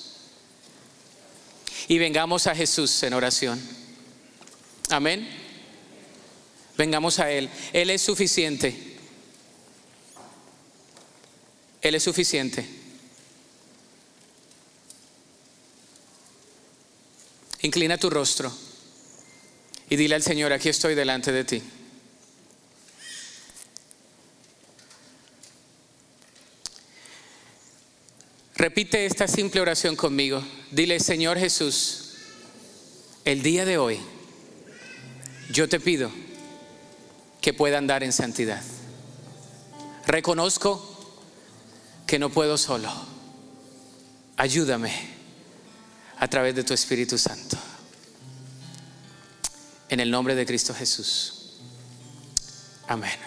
[1.87, 3.61] y vengamos a Jesús en oración.
[4.89, 5.27] Amén.
[6.77, 7.49] Vengamos a Él.
[7.73, 8.97] Él es suficiente.
[11.81, 12.67] Él es suficiente.
[17.61, 18.64] Inclina tu rostro
[19.89, 21.61] y dile al Señor, aquí estoy delante de ti.
[28.55, 30.43] Repite esta simple oración conmigo.
[30.71, 32.15] Dile, Señor Jesús,
[33.25, 33.99] el día de hoy
[35.51, 36.09] yo te pido
[37.41, 38.63] que pueda andar en santidad.
[40.07, 40.81] Reconozco
[42.07, 42.91] que no puedo solo.
[44.37, 44.93] Ayúdame
[46.17, 47.57] a través de tu Espíritu Santo.
[49.89, 51.53] En el nombre de Cristo Jesús.
[52.87, 53.17] Amén.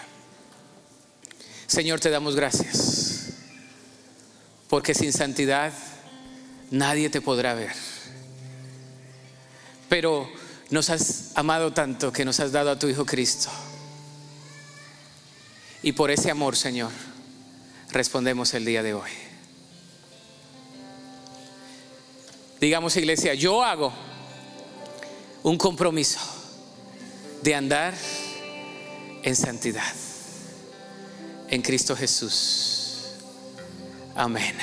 [1.67, 3.29] Señor, te damos gracias,
[4.69, 5.71] porque sin santidad
[6.71, 7.73] nadie te podrá ver.
[9.87, 10.29] Pero
[10.69, 13.49] nos has amado tanto que nos has dado a tu Hijo Cristo.
[15.81, 16.91] Y por ese amor, Señor,
[17.91, 19.11] respondemos el día de hoy.
[22.59, 23.93] Digamos, iglesia, yo hago
[25.43, 26.19] un compromiso
[27.41, 27.93] de andar
[29.23, 29.93] en santidad
[31.49, 33.15] en Cristo Jesús.
[34.15, 34.55] Amén.